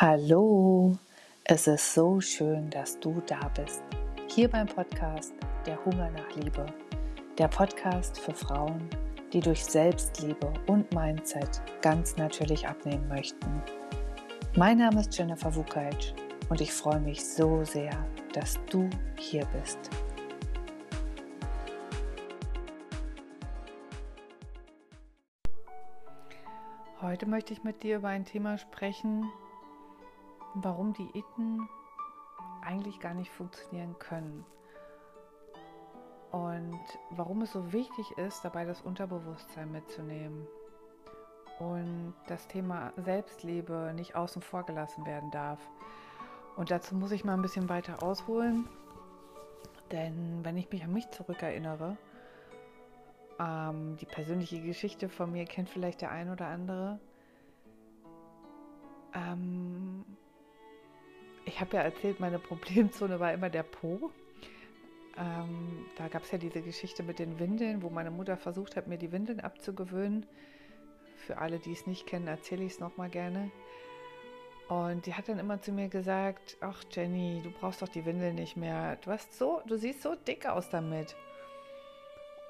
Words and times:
Hallo, 0.00 0.96
es 1.42 1.66
ist 1.66 1.92
so 1.92 2.20
schön, 2.20 2.70
dass 2.70 3.00
du 3.00 3.20
da 3.26 3.48
bist. 3.48 3.82
Hier 4.28 4.48
beim 4.48 4.68
Podcast 4.68 5.34
Der 5.66 5.84
Hunger 5.84 6.08
nach 6.12 6.36
Liebe. 6.36 6.66
Der 7.36 7.48
Podcast 7.48 8.16
für 8.20 8.32
Frauen, 8.32 8.88
die 9.32 9.40
durch 9.40 9.64
Selbstliebe 9.64 10.52
und 10.68 10.94
Mindset 10.94 11.60
ganz 11.82 12.16
natürlich 12.16 12.68
abnehmen 12.68 13.08
möchten. 13.08 13.60
Mein 14.54 14.78
Name 14.78 15.00
ist 15.00 15.18
Jennifer 15.18 15.52
Wukaitsch 15.56 16.12
und 16.48 16.60
ich 16.60 16.72
freue 16.72 17.00
mich 17.00 17.26
so 17.26 17.64
sehr, 17.64 17.90
dass 18.34 18.56
du 18.70 18.88
hier 19.16 19.44
bist. 19.60 19.80
Heute 27.02 27.26
möchte 27.26 27.52
ich 27.52 27.64
mit 27.64 27.82
dir 27.82 27.96
über 27.96 28.08
ein 28.08 28.24
Thema 28.24 28.58
sprechen, 28.58 29.28
warum 30.54 30.92
Diäten 30.92 31.68
eigentlich 32.62 33.00
gar 33.00 33.14
nicht 33.14 33.30
funktionieren 33.30 33.98
können. 33.98 34.44
Und 36.30 36.80
warum 37.10 37.42
es 37.42 37.52
so 37.52 37.72
wichtig 37.72 38.10
ist, 38.18 38.44
dabei 38.44 38.64
das 38.64 38.82
Unterbewusstsein 38.82 39.72
mitzunehmen. 39.72 40.46
Und 41.58 42.14
das 42.28 42.46
Thema 42.46 42.92
Selbstliebe 42.96 43.92
nicht 43.94 44.14
außen 44.14 44.42
vor 44.42 44.64
gelassen 44.64 45.06
werden 45.06 45.30
darf. 45.30 45.58
Und 46.56 46.70
dazu 46.70 46.94
muss 46.94 47.12
ich 47.12 47.24
mal 47.24 47.34
ein 47.34 47.42
bisschen 47.42 47.68
weiter 47.68 48.02
ausholen. 48.02 48.68
Denn 49.90 50.44
wenn 50.44 50.56
ich 50.56 50.70
mich 50.70 50.84
an 50.84 50.92
mich 50.92 51.10
zurückerinnere, 51.10 51.96
ähm, 53.38 53.96
die 53.96 54.06
persönliche 54.06 54.60
Geschichte 54.60 55.08
von 55.08 55.32
mir 55.32 55.44
kennt 55.46 55.70
vielleicht 55.70 56.00
der 56.00 56.10
ein 56.10 56.30
oder 56.30 56.46
andere. 56.48 57.00
Ähm, 59.14 60.04
ich 61.44 61.60
habe 61.60 61.76
ja 61.76 61.82
erzählt, 61.82 62.20
meine 62.20 62.38
Problemzone 62.38 63.20
war 63.20 63.32
immer 63.32 63.50
der 63.50 63.62
Po. 63.62 64.10
Ähm, 65.16 65.86
da 65.96 66.08
gab 66.08 66.22
es 66.22 66.30
ja 66.30 66.38
diese 66.38 66.62
Geschichte 66.62 67.02
mit 67.02 67.18
den 67.18 67.38
Windeln, 67.38 67.82
wo 67.82 67.90
meine 67.90 68.10
Mutter 68.10 68.36
versucht 68.36 68.76
hat, 68.76 68.86
mir 68.86 68.98
die 68.98 69.12
Windeln 69.12 69.40
abzugewöhnen. 69.40 70.26
Für 71.16 71.38
alle, 71.38 71.58
die 71.58 71.72
es 71.72 71.86
nicht 71.86 72.06
kennen, 72.06 72.28
erzähle 72.28 72.64
ich 72.64 72.74
es 72.74 72.80
nochmal 72.80 73.10
gerne. 73.10 73.50
Und 74.68 75.06
die 75.06 75.14
hat 75.14 75.28
dann 75.28 75.38
immer 75.38 75.60
zu 75.60 75.72
mir 75.72 75.88
gesagt, 75.88 76.58
ach 76.60 76.84
Jenny, 76.92 77.40
du 77.42 77.50
brauchst 77.50 77.80
doch 77.80 77.88
die 77.88 78.04
Windeln 78.04 78.34
nicht 78.34 78.56
mehr. 78.56 78.96
Du 78.96 79.10
hast 79.10 79.36
so, 79.36 79.62
du 79.66 79.76
siehst 79.76 80.02
so 80.02 80.14
dick 80.14 80.46
aus 80.46 80.68
damit. 80.68 81.16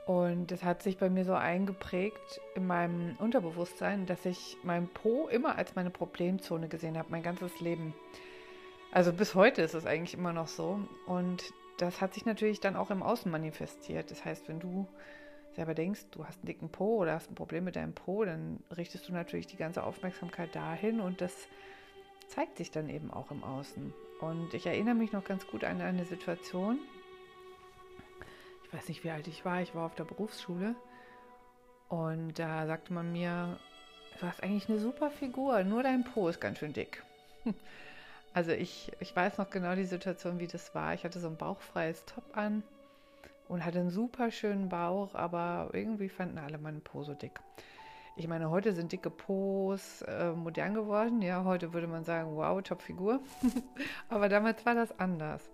Und 0.04 0.50
das 0.50 0.64
hat 0.64 0.82
sich 0.82 0.96
bei 0.96 1.10
mir 1.10 1.24
so 1.24 1.34
eingeprägt 1.34 2.40
in 2.54 2.66
meinem 2.66 3.16
Unterbewusstsein, 3.18 4.06
dass 4.06 4.24
ich 4.24 4.56
meinen 4.62 4.88
Po 4.88 5.28
immer 5.28 5.56
als 5.56 5.76
meine 5.76 5.90
Problemzone 5.90 6.68
gesehen 6.68 6.98
habe, 6.98 7.10
mein 7.10 7.22
ganzes 7.22 7.60
Leben. 7.60 7.94
Also 8.90 9.12
bis 9.12 9.34
heute 9.34 9.62
ist 9.62 9.74
es 9.74 9.86
eigentlich 9.86 10.14
immer 10.14 10.32
noch 10.32 10.48
so. 10.48 10.80
Und 11.06 11.52
das 11.78 12.00
hat 12.00 12.14
sich 12.14 12.24
natürlich 12.24 12.60
dann 12.60 12.76
auch 12.76 12.90
im 12.90 13.02
Außen 13.02 13.30
manifestiert. 13.30 14.10
Das 14.10 14.24
heißt, 14.24 14.48
wenn 14.48 14.60
du 14.60 14.86
selber 15.54 15.74
denkst, 15.74 16.06
du 16.10 16.24
hast 16.24 16.38
einen 16.38 16.46
dicken 16.46 16.68
Po 16.68 16.96
oder 16.98 17.14
hast 17.14 17.30
ein 17.30 17.34
Problem 17.34 17.64
mit 17.64 17.76
deinem 17.76 17.94
Po, 17.94 18.24
dann 18.24 18.62
richtest 18.76 19.08
du 19.08 19.12
natürlich 19.12 19.46
die 19.46 19.56
ganze 19.56 19.82
Aufmerksamkeit 19.82 20.54
dahin 20.54 21.00
und 21.00 21.20
das 21.20 21.48
zeigt 22.28 22.58
sich 22.58 22.70
dann 22.70 22.88
eben 22.88 23.10
auch 23.10 23.30
im 23.30 23.42
Außen. 23.42 23.92
Und 24.20 24.54
ich 24.54 24.66
erinnere 24.66 24.94
mich 24.94 25.12
noch 25.12 25.24
ganz 25.24 25.46
gut 25.46 25.64
an 25.64 25.80
eine 25.80 26.04
Situation. 26.04 26.78
Ich 28.64 28.72
weiß 28.72 28.88
nicht, 28.88 29.02
wie 29.04 29.10
alt 29.10 29.26
ich 29.28 29.44
war. 29.44 29.62
Ich 29.62 29.74
war 29.74 29.86
auf 29.86 29.94
der 29.94 30.04
Berufsschule 30.04 30.74
und 31.88 32.38
da 32.38 32.66
sagte 32.66 32.92
man 32.92 33.12
mir, 33.12 33.58
du 34.20 34.26
hast 34.26 34.42
eigentlich 34.42 34.68
eine 34.68 34.78
super 34.78 35.10
Figur, 35.10 35.64
nur 35.64 35.82
dein 35.82 36.04
Po 36.04 36.28
ist 36.28 36.40
ganz 36.40 36.58
schön 36.58 36.72
dick. 36.72 37.02
Also 38.34 38.52
ich, 38.52 38.92
ich 39.00 39.14
weiß 39.14 39.38
noch 39.38 39.50
genau 39.50 39.74
die 39.74 39.84
Situation, 39.84 40.38
wie 40.38 40.46
das 40.46 40.74
war. 40.74 40.94
Ich 40.94 41.04
hatte 41.04 41.20
so 41.20 41.28
ein 41.28 41.36
bauchfreies 41.36 42.04
Top 42.04 42.36
an 42.36 42.62
und 43.48 43.64
hatte 43.64 43.80
einen 43.80 43.90
super 43.90 44.30
schönen 44.30 44.68
Bauch, 44.68 45.14
aber 45.14 45.70
irgendwie 45.72 46.08
fanden 46.08 46.38
alle 46.38 46.58
meinen 46.58 46.82
Po 46.82 47.02
so 47.02 47.14
dick. 47.14 47.40
Ich 48.16 48.26
meine, 48.26 48.50
heute 48.50 48.72
sind 48.72 48.90
dicke 48.90 49.10
Pos 49.10 50.02
äh, 50.02 50.32
modern 50.32 50.74
geworden. 50.74 51.22
Ja, 51.22 51.44
heute 51.44 51.72
würde 51.72 51.86
man 51.86 52.02
sagen, 52.02 52.34
wow, 52.34 52.60
Top-Figur. 52.60 53.20
aber 54.08 54.28
damals 54.28 54.66
war 54.66 54.74
das 54.74 54.98
anders. 54.98 55.48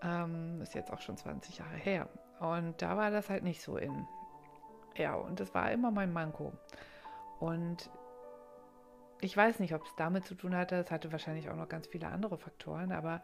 Ähm, 0.00 0.60
ist 0.62 0.74
jetzt 0.74 0.92
auch 0.92 1.00
schon 1.00 1.16
20 1.16 1.58
Jahre 1.58 1.74
her. 1.74 2.08
Und 2.38 2.80
da 2.82 2.96
war 2.96 3.10
das 3.10 3.28
halt 3.28 3.42
nicht 3.42 3.62
so 3.62 3.78
in. 3.78 4.06
Ja, 4.96 5.14
und 5.16 5.40
das 5.40 5.54
war 5.54 5.72
immer 5.72 5.90
mein 5.90 6.12
Manko. 6.12 6.52
Und 7.40 7.90
ich 9.20 9.36
weiß 9.36 9.60
nicht, 9.60 9.74
ob 9.74 9.84
es 9.84 9.94
damit 9.96 10.26
zu 10.26 10.34
tun 10.34 10.54
hatte. 10.54 10.76
Es 10.76 10.90
hatte 10.90 11.12
wahrscheinlich 11.12 11.48
auch 11.50 11.56
noch 11.56 11.68
ganz 11.68 11.86
viele 11.86 12.08
andere 12.08 12.36
Faktoren, 12.36 12.92
aber 12.92 13.22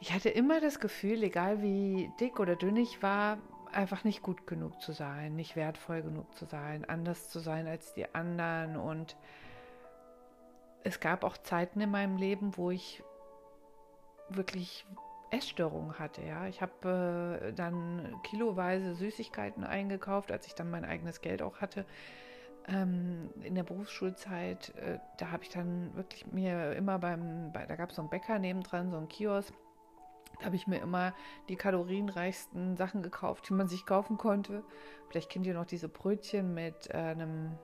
ich 0.00 0.12
hatte 0.12 0.28
immer 0.28 0.60
das 0.60 0.78
Gefühl, 0.78 1.22
egal 1.22 1.62
wie 1.62 2.10
dick 2.20 2.38
oder 2.38 2.54
dünn 2.54 2.76
ich 2.76 3.02
war, 3.02 3.38
einfach 3.72 4.04
nicht 4.04 4.22
gut 4.22 4.46
genug 4.46 4.80
zu 4.80 4.92
sein, 4.92 5.34
nicht 5.34 5.56
wertvoll 5.56 6.02
genug 6.02 6.36
zu 6.36 6.44
sein, 6.44 6.84
anders 6.84 7.28
zu 7.30 7.40
sein 7.40 7.66
als 7.66 7.94
die 7.94 8.14
anderen. 8.14 8.76
Und 8.76 9.16
es 10.84 11.00
gab 11.00 11.24
auch 11.24 11.36
Zeiten 11.36 11.80
in 11.80 11.90
meinem 11.90 12.16
Leben, 12.16 12.56
wo 12.56 12.70
ich 12.70 13.02
wirklich 14.28 14.86
Essstörungen 15.30 15.98
hatte. 15.98 16.22
Ja, 16.22 16.46
ich 16.46 16.62
habe 16.62 17.40
äh, 17.42 17.52
dann 17.52 18.20
kiloweise 18.22 18.94
Süßigkeiten 18.94 19.64
eingekauft, 19.64 20.30
als 20.32 20.46
ich 20.46 20.54
dann 20.54 20.70
mein 20.70 20.84
eigenes 20.84 21.20
Geld 21.20 21.42
auch 21.42 21.60
hatte 21.60 21.84
ähm, 22.68 23.30
in 23.42 23.54
der 23.54 23.62
Berufsschulzeit, 23.62 24.74
äh, 24.76 24.98
da 25.16 25.30
habe 25.30 25.42
ich 25.42 25.48
dann 25.48 25.94
wirklich 25.94 26.26
mir 26.32 26.72
immer 26.72 26.98
beim, 26.98 27.50
bei, 27.52 27.66
da 27.66 27.76
gab 27.76 27.90
es 27.90 27.96
so 27.96 28.02
einen 28.02 28.10
Bäcker 28.10 28.38
nebendran, 28.38 28.90
so 28.90 28.96
einen 28.96 29.08
Kiosk, 29.08 29.54
da 30.38 30.46
habe 30.46 30.56
ich 30.56 30.66
mir 30.66 30.78
immer 30.78 31.14
die 31.48 31.56
kalorienreichsten 31.56 32.76
Sachen 32.76 33.02
gekauft, 33.02 33.48
die 33.48 33.54
man 33.54 33.68
sich 33.68 33.86
kaufen 33.86 34.18
konnte. 34.18 34.62
Vielleicht 35.08 35.30
kennt 35.30 35.46
ihr 35.46 35.54
noch 35.54 35.64
diese 35.64 35.88
Brötchen 35.88 36.54
mit 36.54 36.88
äh, 36.90 36.96
einem 36.96 37.58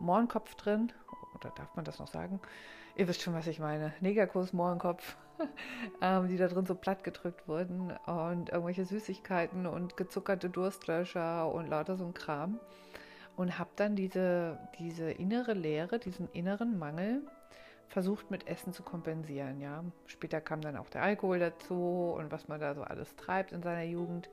Mohrenkopf 0.00 0.54
drin. 0.56 0.92
Oder 1.34 1.50
darf 1.50 1.74
man 1.76 1.84
das 1.84 1.98
noch 1.98 2.08
sagen? 2.08 2.40
Ihr 2.96 3.06
wisst 3.08 3.22
schon, 3.22 3.34
was 3.34 3.46
ich 3.46 3.60
meine. 3.60 3.92
Negerkuss, 4.00 4.52
Mohrenkopf, 4.52 5.16
ähm, 6.00 6.28
die 6.28 6.36
da 6.36 6.48
drin 6.48 6.66
so 6.66 6.74
platt 6.74 7.04
gedrückt 7.04 7.46
wurden. 7.46 7.92
Und 8.06 8.50
irgendwelche 8.50 8.84
Süßigkeiten 8.84 9.66
und 9.66 9.96
gezuckerte 9.96 10.50
Durstlöscher 10.50 11.52
und 11.52 11.68
lauter 11.68 11.96
so 11.96 12.04
ein 12.04 12.14
Kram 12.14 12.58
und 13.36 13.58
habe 13.58 13.70
dann 13.76 13.96
diese, 13.96 14.58
diese 14.78 15.10
innere 15.10 15.54
Leere, 15.54 15.98
diesen 15.98 16.28
inneren 16.32 16.78
Mangel 16.78 17.22
versucht 17.88 18.30
mit 18.30 18.46
Essen 18.46 18.72
zu 18.72 18.82
kompensieren. 18.82 19.60
Ja. 19.60 19.84
Später 20.06 20.40
kam 20.40 20.60
dann 20.60 20.76
auch 20.76 20.88
der 20.88 21.02
Alkohol 21.02 21.38
dazu 21.38 22.14
und 22.16 22.32
was 22.32 22.48
man 22.48 22.60
da 22.60 22.74
so 22.74 22.82
alles 22.82 23.14
treibt 23.16 23.52
in 23.52 23.62
seiner 23.62 23.84
Jugend. 23.84 24.30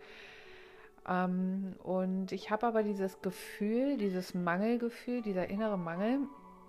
Ähm, 1.08 1.76
und 1.84 2.32
ich 2.32 2.52
habe 2.52 2.68
aber 2.68 2.84
dieses 2.84 3.22
Gefühl, 3.22 3.98
dieses 3.98 4.34
Mangelgefühl, 4.34 5.22
dieser 5.22 5.50
innere 5.50 5.78
Mangel, 5.78 6.20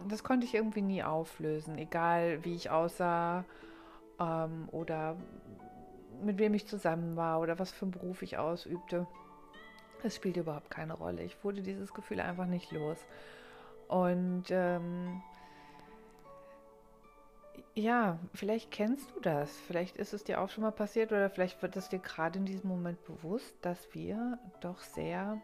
das 0.09 0.25
konnte 0.25 0.47
ich 0.47 0.55
irgendwie 0.55 0.83
nie 0.83 1.03
auflösen, 1.03 1.79
egal 1.79 2.45
wie 2.45 2.55
ich 2.55 2.71
aussah 2.71 3.45
ähm, 4.19 4.69
oder 4.73 5.17
mit 6.23 6.39
wem 6.39 6.55
ich 6.55 6.67
zusammen 6.67 7.17
war 7.17 7.41
oder 7.41 7.59
was 7.59 7.71
für 7.71 7.85
einen 7.85 7.93
Beruf 7.93 8.23
ich 8.23 8.39
ausübte. 8.39 9.07
Es 10.03 10.16
spielt 10.16 10.37
überhaupt 10.37 10.71
keine 10.71 10.94
Rolle. 10.94 11.22
Ich 11.22 11.43
wurde 11.44 11.62
dieses 11.62 11.93
Gefühl 11.93 12.21
einfach 12.21 12.47
nicht 12.47 12.71
los. 12.72 12.99
Und 13.88 14.44
ähm, 14.50 15.22
ja, 17.75 18.19
vielleicht 18.34 18.71
kennst 18.71 19.11
du 19.15 19.21
das. 19.21 19.50
Vielleicht 19.66 19.97
ist 19.97 20.12
es 20.12 20.25
dir 20.25 20.41
auch 20.41 20.49
schon 20.49 20.62
mal 20.62 20.71
passiert 20.71 21.12
oder 21.12 21.31
vielleicht 21.31 21.61
wird 21.62 21.77
es 21.77 21.88
dir 21.88 21.99
gerade 21.99 22.38
in 22.38 22.44
diesem 22.44 22.69
Moment 22.69 23.05
bewusst, 23.05 23.55
dass 23.62 23.94
wir 23.94 24.38
doch 24.61 24.81
sehr 24.81 25.41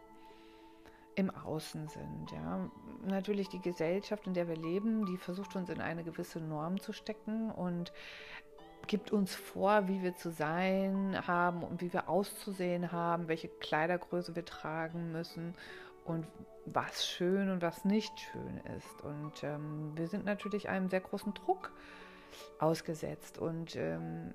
im 1.15 1.31
Außen 1.31 1.87
sind. 1.87 2.31
Ja, 2.31 2.69
natürlich 3.03 3.49
die 3.49 3.61
Gesellschaft, 3.61 4.27
in 4.27 4.35
der 4.35 4.47
wir 4.47 4.55
leben, 4.55 5.05
die 5.07 5.17
versucht 5.17 5.55
uns 5.55 5.69
in 5.69 5.81
eine 5.81 6.03
gewisse 6.03 6.39
Norm 6.39 6.79
zu 6.79 6.93
stecken 6.93 7.49
und 7.49 7.91
gibt 8.85 9.11
uns 9.11 9.35
vor, 9.35 9.87
wie 9.87 10.01
wir 10.03 10.15
zu 10.15 10.31
sein 10.31 11.17
haben 11.27 11.63
und 11.63 11.81
wie 11.81 11.91
wir 11.91 12.09
auszusehen 12.09 12.91
haben, 12.91 13.27
welche 13.27 13.49
Kleidergröße 13.49 14.35
wir 14.35 14.45
tragen 14.45 15.11
müssen 15.11 15.55
und 16.05 16.25
was 16.65 17.07
schön 17.07 17.49
und 17.49 17.61
was 17.61 17.85
nicht 17.85 18.19
schön 18.19 18.61
ist. 18.77 19.01
Und 19.03 19.43
ähm, 19.43 19.91
wir 19.95 20.07
sind 20.07 20.25
natürlich 20.25 20.69
einem 20.69 20.89
sehr 20.89 21.01
großen 21.01 21.33
Druck 21.33 21.71
ausgesetzt 22.59 23.37
und 23.37 23.75
ähm, 23.75 24.33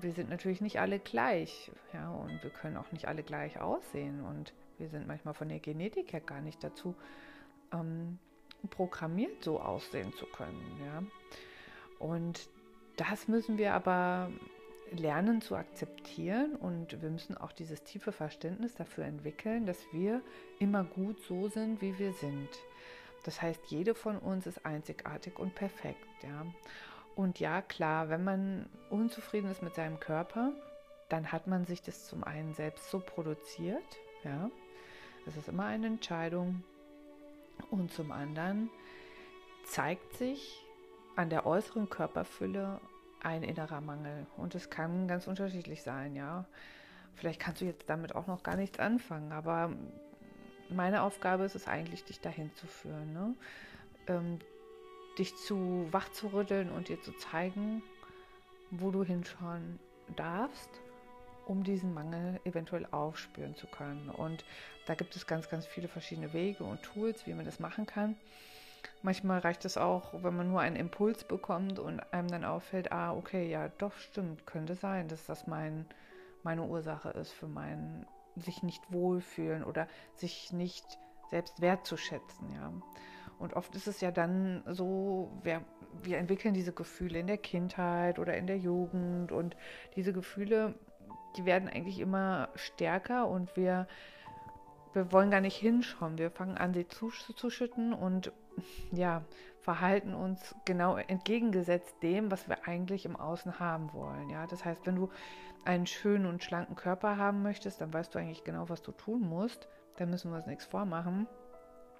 wir 0.00 0.12
sind 0.12 0.30
natürlich 0.30 0.60
nicht 0.60 0.80
alle 0.80 0.98
gleich, 0.98 1.70
ja, 1.92 2.10
und 2.10 2.42
wir 2.42 2.50
können 2.50 2.76
auch 2.76 2.90
nicht 2.92 3.08
alle 3.08 3.22
gleich 3.22 3.60
aussehen 3.60 4.24
und 4.24 4.52
wir 4.78 4.88
sind 4.88 5.06
manchmal 5.06 5.34
von 5.34 5.48
der 5.48 5.58
Genetik 5.60 6.12
her 6.12 6.20
gar 6.20 6.40
nicht 6.40 6.62
dazu 6.64 6.94
ähm, 7.72 8.18
programmiert, 8.70 9.42
so 9.42 9.60
aussehen 9.60 10.12
zu 10.14 10.26
können, 10.26 10.80
ja. 10.84 11.02
Und 11.98 12.48
das 13.10 13.28
müssen 13.28 13.58
wir 13.58 13.74
aber 13.74 14.30
lernen 14.92 15.40
zu 15.40 15.56
akzeptieren 15.56 16.56
und 16.56 17.00
wir 17.00 17.10
müssen 17.10 17.36
auch 17.36 17.52
dieses 17.52 17.82
tiefe 17.82 18.12
Verständnis 18.12 18.74
dafür 18.74 19.04
entwickeln, 19.04 19.66
dass 19.66 19.78
wir 19.92 20.20
immer 20.58 20.84
gut 20.84 21.20
so 21.22 21.48
sind, 21.48 21.80
wie 21.80 21.98
wir 21.98 22.12
sind. 22.12 22.48
Das 23.24 23.40
heißt, 23.40 23.60
jede 23.68 23.94
von 23.94 24.18
uns 24.18 24.46
ist 24.46 24.66
einzigartig 24.66 25.38
und 25.38 25.54
perfekt, 25.54 26.06
ja. 26.22 26.46
Und 27.14 27.40
ja, 27.40 27.62
klar, 27.62 28.08
wenn 28.08 28.24
man 28.24 28.66
unzufrieden 28.90 29.50
ist 29.50 29.62
mit 29.62 29.74
seinem 29.74 30.00
Körper, 30.00 30.52
dann 31.08 31.30
hat 31.30 31.46
man 31.46 31.66
sich 31.66 31.82
das 31.82 32.06
zum 32.06 32.24
einen 32.24 32.54
selbst 32.54 32.90
so 32.90 33.00
produziert, 33.00 33.98
ja. 34.24 34.50
Das 35.24 35.36
ist 35.36 35.48
immer 35.48 35.66
eine 35.66 35.86
Entscheidung. 35.86 36.64
Und 37.70 37.92
zum 37.92 38.10
anderen 38.10 38.70
zeigt 39.64 40.14
sich 40.14 40.64
an 41.14 41.30
der 41.30 41.46
äußeren 41.46 41.88
Körperfülle 41.88 42.80
ein 43.22 43.42
innerer 43.42 43.80
Mangel. 43.80 44.26
Und 44.36 44.54
es 44.54 44.70
kann 44.70 45.08
ganz 45.08 45.26
unterschiedlich 45.26 45.82
sein, 45.82 46.14
ja. 46.14 46.44
Vielleicht 47.14 47.40
kannst 47.40 47.60
du 47.60 47.66
jetzt 47.66 47.88
damit 47.88 48.14
auch 48.14 48.26
noch 48.26 48.42
gar 48.42 48.56
nichts 48.56 48.78
anfangen, 48.78 49.32
aber 49.32 49.70
meine 50.70 51.02
Aufgabe 51.02 51.44
ist 51.44 51.54
es 51.54 51.68
eigentlich, 51.68 52.04
dich 52.04 52.20
dahin 52.20 52.50
zu 52.54 52.66
führen. 52.66 53.12
Ne? 53.12 53.34
Ähm, 54.06 54.38
dich 55.18 55.36
zu 55.36 55.88
wach 55.90 56.10
zu 56.10 56.28
rütteln 56.28 56.70
und 56.70 56.88
dir 56.88 57.00
zu 57.02 57.12
zeigen, 57.12 57.82
wo 58.70 58.90
du 58.90 59.04
hinschauen 59.04 59.78
darfst, 60.16 60.70
um 61.46 61.62
diesen 61.64 61.92
Mangel 61.92 62.40
eventuell 62.44 62.86
aufspüren 62.90 63.54
zu 63.54 63.66
können. 63.66 64.08
Und 64.08 64.44
da 64.86 64.94
gibt 64.94 65.14
es 65.14 65.26
ganz, 65.26 65.48
ganz 65.48 65.66
viele 65.66 65.88
verschiedene 65.88 66.32
Wege 66.32 66.64
und 66.64 66.82
Tools, 66.82 67.26
wie 67.26 67.34
man 67.34 67.44
das 67.44 67.60
machen 67.60 67.86
kann. 67.86 68.16
Manchmal 69.02 69.40
reicht 69.40 69.64
es 69.64 69.76
auch, 69.76 70.22
wenn 70.22 70.36
man 70.36 70.48
nur 70.48 70.60
einen 70.60 70.76
Impuls 70.76 71.24
bekommt 71.24 71.80
und 71.80 72.00
einem 72.12 72.28
dann 72.28 72.44
auffällt, 72.44 72.92
ah, 72.92 73.12
okay, 73.12 73.50
ja, 73.50 73.68
doch 73.68 73.94
stimmt, 73.94 74.46
könnte 74.46 74.76
sein, 74.76 75.08
dass 75.08 75.26
das 75.26 75.48
mein, 75.48 75.86
meine 76.44 76.62
Ursache 76.62 77.10
ist 77.10 77.32
für 77.32 77.48
mein 77.48 78.06
sich 78.36 78.62
nicht 78.62 78.92
wohlfühlen 78.92 79.64
oder 79.64 79.88
sich 80.14 80.52
nicht 80.52 80.98
selbst 81.30 81.60
wertzuschätzen, 81.60 82.52
ja. 82.54 82.72
Und 83.38 83.54
oft 83.54 83.74
ist 83.74 83.88
es 83.88 84.00
ja 84.00 84.12
dann 84.12 84.62
so, 84.66 85.32
wir, 85.42 85.62
wir 86.04 86.18
entwickeln 86.18 86.54
diese 86.54 86.72
Gefühle 86.72 87.18
in 87.18 87.26
der 87.26 87.38
Kindheit 87.38 88.20
oder 88.20 88.36
in 88.36 88.46
der 88.46 88.58
Jugend 88.58 89.32
und 89.32 89.56
diese 89.96 90.12
Gefühle, 90.12 90.74
die 91.36 91.44
werden 91.44 91.68
eigentlich 91.68 91.98
immer 91.98 92.50
stärker 92.54 93.26
und 93.26 93.56
wir, 93.56 93.88
wir 94.94 95.12
wollen 95.12 95.30
gar 95.30 95.40
nicht 95.40 95.56
hinschauen. 95.56 96.18
Wir 96.18 96.30
fangen 96.30 96.58
an, 96.58 96.74
sie 96.74 96.86
zuzuschütten 96.88 97.92
und 97.92 98.32
ja, 98.90 99.22
verhalten 99.60 100.14
uns 100.14 100.54
genau 100.64 100.96
entgegengesetzt 100.96 101.94
dem, 102.02 102.30
was 102.30 102.48
wir 102.48 102.66
eigentlich 102.66 103.04
im 103.04 103.16
Außen 103.16 103.58
haben 103.58 103.92
wollen. 103.92 104.28
Ja, 104.28 104.46
das 104.46 104.64
heißt, 104.64 104.86
wenn 104.86 104.96
du 104.96 105.10
einen 105.64 105.86
schönen 105.86 106.26
und 106.26 106.42
schlanken 106.42 106.76
Körper 106.76 107.16
haben 107.16 107.42
möchtest, 107.42 107.80
dann 107.80 107.92
weißt 107.92 108.14
du 108.14 108.18
eigentlich 108.18 108.44
genau, 108.44 108.68
was 108.68 108.82
du 108.82 108.92
tun 108.92 109.22
musst. 109.22 109.68
Da 109.96 110.06
müssen 110.06 110.30
wir 110.30 110.36
uns 110.36 110.46
nichts 110.46 110.64
vormachen. 110.64 111.26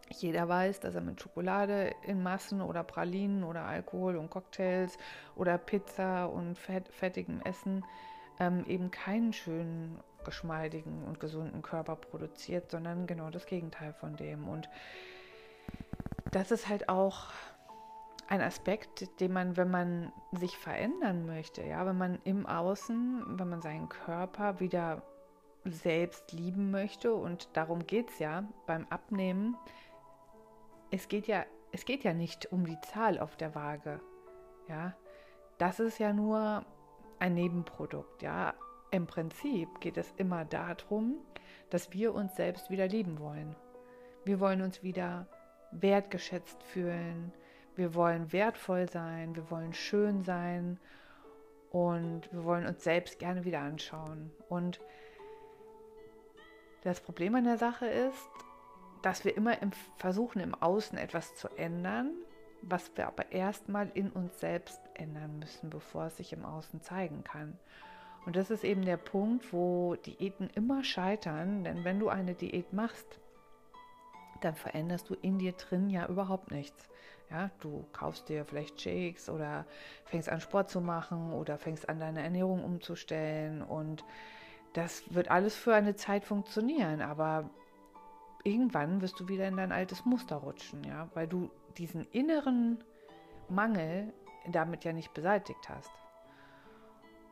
Jeder 0.08 0.48
weiß, 0.48 0.80
dass 0.80 0.94
er 0.94 1.00
mit 1.00 1.20
Schokolade 1.20 1.94
in 2.02 2.22
Massen 2.22 2.60
oder 2.60 2.82
Pralinen 2.82 3.44
oder 3.44 3.64
Alkohol 3.64 4.16
und 4.16 4.30
Cocktails 4.30 4.98
oder 5.36 5.56
Pizza 5.56 6.26
und 6.26 6.58
fett, 6.58 6.88
fettigem 6.88 7.40
Essen 7.42 7.84
ähm, 8.40 8.64
eben 8.66 8.90
keinen 8.90 9.32
schönen, 9.32 10.00
geschmeidigen 10.24 11.04
und 11.04 11.20
gesunden 11.20 11.62
Körper 11.62 11.96
produziert, 11.96 12.70
sondern 12.70 13.06
genau 13.06 13.30
das 13.30 13.46
Gegenteil 13.46 13.92
von 13.92 14.16
dem. 14.16 14.48
Und 14.48 14.68
das 16.30 16.50
ist 16.50 16.68
halt 16.68 16.88
auch 16.88 17.28
ein 18.28 18.40
Aspekt, 18.40 19.20
den 19.20 19.32
man, 19.32 19.56
wenn 19.56 19.70
man 19.70 20.12
sich 20.32 20.56
verändern 20.56 21.26
möchte, 21.26 21.62
ja, 21.62 21.84
wenn 21.84 21.98
man 21.98 22.18
im 22.24 22.46
Außen, 22.46 23.38
wenn 23.38 23.48
man 23.48 23.60
seinen 23.60 23.88
Körper 23.88 24.58
wieder 24.58 25.02
selbst 25.64 26.32
lieben 26.32 26.70
möchte 26.70 27.14
und 27.14 27.48
darum 27.52 27.86
geht 27.86 28.10
es 28.10 28.18
ja 28.18 28.44
beim 28.66 28.86
Abnehmen. 28.88 29.56
Es 30.90 31.08
geht 31.08 31.26
ja, 31.26 31.44
es 31.72 31.84
geht 31.84 32.04
ja 32.04 32.14
nicht 32.14 32.50
um 32.52 32.64
die 32.64 32.80
Zahl 32.80 33.18
auf 33.18 33.36
der 33.36 33.54
Waage, 33.54 34.00
ja. 34.68 34.94
Das 35.58 35.78
ist 35.78 35.98
ja 35.98 36.12
nur 36.12 36.64
ein 37.18 37.34
Nebenprodukt, 37.34 38.22
ja. 38.22 38.54
Im 38.92 39.06
Prinzip 39.06 39.80
geht 39.80 39.96
es 39.96 40.12
immer 40.18 40.44
darum, 40.44 41.16
dass 41.70 41.92
wir 41.92 42.14
uns 42.14 42.36
selbst 42.36 42.68
wieder 42.68 42.86
lieben 42.86 43.18
wollen. 43.18 43.56
Wir 44.26 44.38
wollen 44.38 44.60
uns 44.60 44.82
wieder 44.82 45.26
wertgeschätzt 45.70 46.62
fühlen. 46.62 47.32
Wir 47.74 47.94
wollen 47.94 48.32
wertvoll 48.32 48.90
sein, 48.90 49.34
wir 49.34 49.50
wollen 49.50 49.72
schön 49.72 50.24
sein 50.24 50.78
und 51.70 52.30
wir 52.32 52.44
wollen 52.44 52.66
uns 52.66 52.84
selbst 52.84 53.18
gerne 53.18 53.46
wieder 53.46 53.60
anschauen. 53.60 54.30
Und 54.50 54.78
das 56.84 57.00
Problem 57.00 57.34
an 57.34 57.44
der 57.44 57.56
Sache 57.56 57.86
ist, 57.86 58.28
dass 59.00 59.24
wir 59.24 59.34
immer 59.34 59.62
im 59.62 59.70
versuchen, 59.96 60.40
im 60.40 60.54
Außen 60.54 60.98
etwas 60.98 61.34
zu 61.34 61.48
ändern, 61.56 62.10
was 62.60 62.94
wir 62.94 63.06
aber 63.06 63.32
erstmal 63.32 63.90
in 63.94 64.10
uns 64.10 64.38
selbst 64.38 64.82
ändern 64.92 65.38
müssen, 65.38 65.70
bevor 65.70 66.08
es 66.08 66.18
sich 66.18 66.34
im 66.34 66.44
Außen 66.44 66.82
zeigen 66.82 67.24
kann. 67.24 67.58
Und 68.24 68.36
das 68.36 68.50
ist 68.50 68.64
eben 68.64 68.84
der 68.84 68.96
Punkt, 68.96 69.52
wo 69.52 69.96
Diäten 69.96 70.48
immer 70.54 70.84
scheitern, 70.84 71.64
denn 71.64 71.84
wenn 71.84 71.98
du 71.98 72.08
eine 72.08 72.34
Diät 72.34 72.72
machst, 72.72 73.18
dann 74.40 74.54
veränderst 74.54 75.10
du 75.10 75.14
in 75.14 75.38
dir 75.38 75.52
drin 75.52 75.90
ja 75.90 76.06
überhaupt 76.06 76.50
nichts. 76.50 76.88
Ja, 77.30 77.50
du 77.60 77.84
kaufst 77.92 78.28
dir 78.28 78.44
vielleicht 78.44 78.80
Shakes 78.80 79.30
oder 79.30 79.64
fängst 80.04 80.28
an 80.28 80.40
Sport 80.40 80.68
zu 80.68 80.80
machen 80.80 81.32
oder 81.32 81.56
fängst 81.56 81.88
an 81.88 81.98
deine 81.98 82.22
Ernährung 82.22 82.62
umzustellen 82.62 83.62
und 83.62 84.04
das 84.74 85.14
wird 85.14 85.30
alles 85.30 85.54
für 85.54 85.74
eine 85.74 85.96
Zeit 85.96 86.24
funktionieren, 86.24 87.00
aber 87.00 87.48
irgendwann 88.44 89.00
wirst 89.00 89.18
du 89.20 89.28
wieder 89.28 89.48
in 89.48 89.56
dein 89.56 89.72
altes 89.72 90.04
Muster 90.04 90.36
rutschen, 90.36 90.84
ja, 90.84 91.08
weil 91.14 91.26
du 91.26 91.50
diesen 91.78 92.06
inneren 92.12 92.82
Mangel 93.48 94.12
damit 94.50 94.84
ja 94.84 94.92
nicht 94.92 95.14
beseitigt 95.14 95.68
hast. 95.68 95.90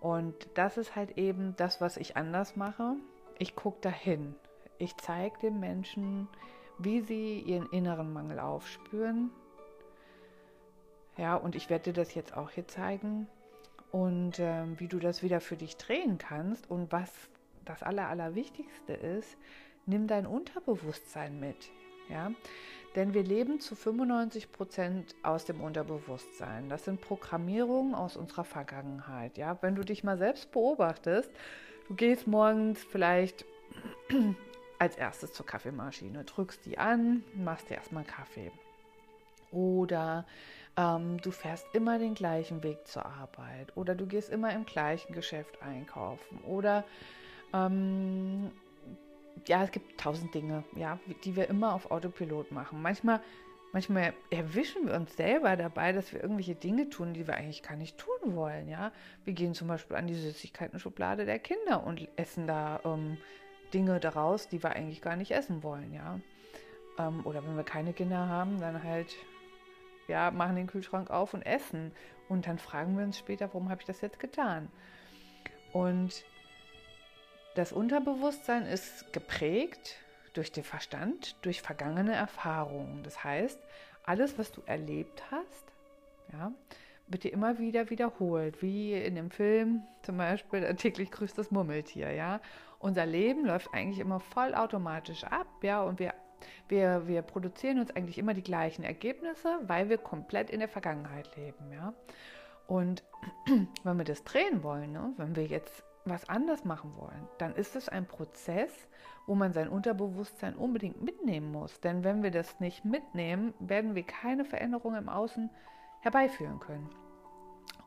Und 0.01 0.35
das 0.55 0.79
ist 0.79 0.97
halt 0.97 1.19
eben 1.19 1.55
das, 1.57 1.81
was 1.81 1.97
ich 1.97 2.17
anders 2.17 2.57
mache. 2.57 2.97
Ich 3.39 3.55
gucke 3.55 3.81
dahin. 3.83 4.35
Ich 4.79 4.97
zeige 4.97 5.39
dem 5.41 5.61
Menschen, 5.61 6.29
wie 6.79 7.01
sie 7.03 7.41
ihren 7.41 7.69
inneren 7.71 8.13
Mangel 8.13 8.39
aufspüren. 8.39 9.31
Ja, 11.19 11.37
und 11.37 11.55
ich 11.55 11.69
werde 11.69 11.93
dir 11.93 11.93
das 11.93 12.15
jetzt 12.15 12.35
auch 12.35 12.51
hier 12.51 12.67
zeigen 12.67 13.27
und 13.93 14.39
äh, 14.39 14.65
wie 14.79 14.89
du 14.89 14.99
das 14.99 15.23
wieder 15.23 15.41
für 15.41 15.57
dich 15.57 15.77
drehen 15.77 16.17
kannst 16.17 16.71
und 16.71 16.91
was 16.93 17.13
das 17.65 17.83
Aller, 17.83 18.09
Allerwichtigste 18.09 18.95
ist, 18.95 19.37
nimm 19.85 20.07
dein 20.07 20.27
Unterbewusstsein 20.27 21.39
mit. 21.39 21.71
Ja, 22.11 22.33
denn 22.97 23.15
wir 23.15 23.23
leben 23.23 23.61
zu 23.61 23.77
95 23.77 24.51
Prozent 24.51 25.15
aus 25.23 25.45
dem 25.45 25.61
Unterbewusstsein. 25.61 26.69
Das 26.69 26.85
sind 26.85 27.01
Programmierungen 27.01 27.95
aus 27.95 28.17
unserer 28.17 28.45
Vergangenheit. 28.45 29.39
Ja, 29.39 29.59
wenn 29.63 29.77
du 29.77 29.85
dich 29.85 30.03
mal 30.03 30.19
selbst 30.19 30.51
beobachtest, 30.51 31.31
du 31.89 31.95
gehst 31.95 32.27
morgens 32.27 32.83
vielleicht 32.83 33.45
als 34.79 34.97
erstes 34.97 35.33
zur 35.33 35.47
Kaffeemaschine, 35.47 36.25
drückst 36.25 36.67
die 36.67 36.79
an, 36.79 37.23
machst 37.35 37.71
dir 37.71 37.75
erstmal 37.75 38.05
Kaffee. 38.05 38.51
Oder 39.53 40.27
ähm, 40.77 41.21
du 41.21 41.31
fährst 41.31 41.67
immer 41.73 41.99
den 41.99 42.15
gleichen 42.15 42.63
Weg 42.63 42.87
zur 42.87 43.07
Arbeit. 43.07 43.77
Oder 43.77 43.95
du 43.95 44.07
gehst 44.07 44.31
immer 44.31 44.53
im 44.53 44.65
gleichen 44.67 45.13
Geschäft 45.13 45.63
einkaufen. 45.63 46.39
Oder 46.45 46.85
ähm, 47.53 48.51
ja, 49.49 49.65
es 49.65 49.71
gibt 49.71 50.01
tausend 50.01 50.35
Dinge, 50.35 50.65
ja, 50.77 50.99
die 51.25 51.37
wir 51.37 51.49
immer 51.49 51.75
auf 51.75 51.91
Autopilot 51.91 52.53
machen. 52.53 52.83
Manchmal, 52.83 53.21
manchmal 53.73 54.15
erwischen 54.31 54.87
wir 54.87 54.95
uns 54.95 55.17
selber 55.17 55.57
dabei, 55.57 55.93
dass 55.93 56.13
wir 56.13 56.23
irgendwelche 56.23 56.55
Dinge 56.55 56.89
tun, 56.91 57.15
die 57.15 57.27
wir 57.27 57.35
eigentlich 57.35 57.63
gar 57.63 57.77
nicht 57.77 57.99
tun 57.99 58.37
wollen, 58.37 58.69
ja. 58.69 58.93
Wir 59.25 59.35
gehen 59.35 59.55
zum 59.55 59.69
Beispiel 59.69 59.97
an 59.97 60.07
die 60.07 60.15
Süßigkeiten-Schublade 60.15 61.25
der 61.25 61.39
Kinder 61.39 61.85
und 61.85 62.07
essen 62.17 62.47
da 62.47 62.81
ähm, 62.85 63.17
Dinge 63.73 64.01
daraus, 64.01 64.49
die 64.49 64.63
wir 64.63 64.71
eigentlich 64.73 65.01
gar 65.01 65.17
nicht 65.17 65.31
essen 65.31 65.63
wollen, 65.63 65.93
ja. 65.93 66.21
Ähm, 66.99 67.25
oder 67.25 67.45
wenn 67.47 67.57
wir 67.57 67.65
keine 67.65 67.93
Kinder 67.93 68.29
haben, 68.29 68.61
dann 68.61 68.83
halt, 68.83 69.15
ja, 70.09 70.31
machen 70.31 70.57
den 70.57 70.67
Kühlschrank 70.67 71.11
auf 71.11 71.35
und 71.35 71.43
essen. 71.43 71.93
Und 72.29 72.47
dann 72.47 72.59
fragen 72.59 72.97
wir 72.97 73.05
uns 73.05 73.19
später, 73.19 73.49
warum 73.49 73.71
habe 73.71 73.81
ich 73.81 73.87
das 73.87 74.01
jetzt 74.01 74.21
getan? 74.21 74.69
Und 75.73 76.25
das 77.55 77.73
Unterbewusstsein 77.73 78.67
ist 78.67 79.13
geprägt 79.13 79.97
durch 80.35 80.53
den 80.53 80.65
Verstand, 80.65 81.37
durch 81.43 81.63
vergangene 81.63 82.15
Erfahrungen. 82.15 83.03
Das 83.03 83.25
heißt, 83.25 83.59
alles, 84.05 84.39
was 84.39 84.53
du 84.53 84.63
erlebt 84.67 85.23
hast, 85.31 85.65
ja, 86.33 86.53
wird 87.09 87.25
dir 87.25 87.33
immer 87.33 87.59
wieder 87.59 87.91
wiederholt, 87.91 88.63
wie 88.63 88.95
in 88.95 89.17
dem 89.17 89.31
Film 89.31 89.83
zum 90.03 90.17
Beispiel 90.17 90.63
täglich 90.77 91.11
grüßt 91.11 91.37
das 91.37 91.51
Murmeltier, 91.51 92.13
ja 92.13 92.41
unser 92.81 93.07
Leben 93.07 93.45
läuft 93.45 93.73
eigentlich 93.73 94.01
immer 94.01 94.19
vollautomatisch 94.19 95.25
ab, 95.25 95.47
ja, 95.63 95.83
und 95.83 96.01
wir, 96.01 96.15
wir, 96.69 97.07
wir 97.07 97.23
produzieren 97.23 97.79
uns 97.79 97.95
eigentlich 97.95 98.19
immer 98.19 98.35
die 98.35 98.43
gleichen 98.43 98.83
Ergebnisse, 98.83 99.61
weil 99.67 99.89
wir 99.89 99.99
komplett 99.99 100.51
in 100.51 100.59
der 100.59 100.69
Vergangenheit 100.69 101.37
leben, 101.37 101.73
ja. 101.73 101.95
Und 102.67 103.05
wenn 103.85 103.99
wir 103.99 104.05
das 104.05 104.25
drehen 104.25 104.63
wollen, 104.63 104.93
ne, 104.93 105.13
wenn 105.19 105.37
wir 105.37 105.45
jetzt 105.45 105.85
was 106.11 106.29
anders 106.29 106.65
machen 106.65 106.97
wollen, 106.97 107.29
dann 107.39 107.55
ist 107.55 107.77
es 107.77 107.89
ein 107.89 108.07
Prozess, 108.07 108.71
wo 109.27 109.35
man 109.35 109.53
sein 109.53 109.69
Unterbewusstsein 109.69 110.55
unbedingt 110.57 111.03
mitnehmen 111.03 111.53
muss. 111.53 111.81
Denn 111.81 112.05
wenn 112.05 112.23
wir 112.23 112.31
das 112.31 112.61
nicht 112.61 112.85
mitnehmen, 112.85 113.55
werden 113.61 113.95
wir 113.95 114.03
keine 114.03 114.45
Veränderung 114.45 114.95
im 114.97 115.09
Außen 115.09 115.51
herbeiführen 116.01 116.59
können. 116.61 116.91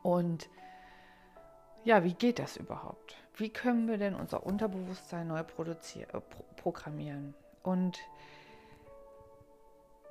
Und 0.02 0.48
ja, 1.84 2.02
wie 2.02 2.14
geht 2.14 2.38
das 2.38 2.56
überhaupt? 2.56 3.16
Wie 3.36 3.50
können 3.50 3.88
wir 3.88 3.98
denn 3.98 4.14
unser 4.14 4.46
Unterbewusstsein 4.46 5.28
neu 5.28 5.42
produzieren, 5.42 6.08
äh, 6.14 6.20
pro 6.20 6.44
programmieren? 6.56 7.34
Und 7.62 7.98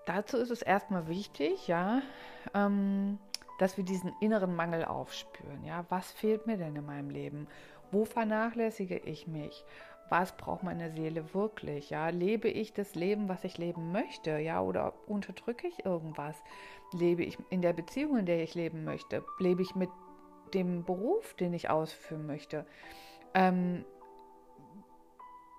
dazu 0.05 0.37
ist 0.37 0.51
es 0.51 0.61
erstmal 0.61 1.07
wichtig, 1.07 1.67
ja, 1.67 2.01
ähm, 2.53 3.17
dass 3.59 3.77
wir 3.77 3.83
diesen 3.83 4.11
inneren 4.19 4.55
Mangel 4.55 4.85
aufspüren. 4.85 5.63
Ja, 5.63 5.85
was 5.89 6.11
fehlt 6.11 6.47
mir 6.47 6.57
denn 6.57 6.75
in 6.75 6.85
meinem 6.85 7.09
Leben? 7.09 7.47
Wo 7.93 8.05
vernachlässige 8.05 8.97
ich 8.97 9.27
mich? 9.27 9.63
Was 10.09 10.35
braucht 10.35 10.63
meine 10.63 10.91
Seele 10.91 11.33
wirklich? 11.33 11.91
Ja, 11.91 12.09
lebe 12.09 12.47
ich 12.47 12.73
das 12.73 12.95
Leben, 12.95 13.29
was 13.29 13.43
ich 13.43 13.57
leben 13.57 13.91
möchte? 13.91 14.37
Ja, 14.39 14.61
oder 14.61 14.93
unterdrücke 15.07 15.67
ich 15.67 15.85
irgendwas? 15.85 16.35
Lebe 16.91 17.23
ich 17.23 17.37
in 17.49 17.61
der 17.61 17.73
Beziehung, 17.73 18.17
in 18.17 18.25
der 18.25 18.43
ich 18.43 18.55
leben 18.55 18.83
möchte? 18.83 19.23
Lebe 19.39 19.61
ich 19.61 19.75
mit 19.75 19.89
dem 20.53 20.83
Beruf, 20.83 21.35
den 21.35 21.53
ich 21.53 21.69
ausführen 21.69 22.25
möchte? 22.25 22.65
Ähm, 23.33 23.85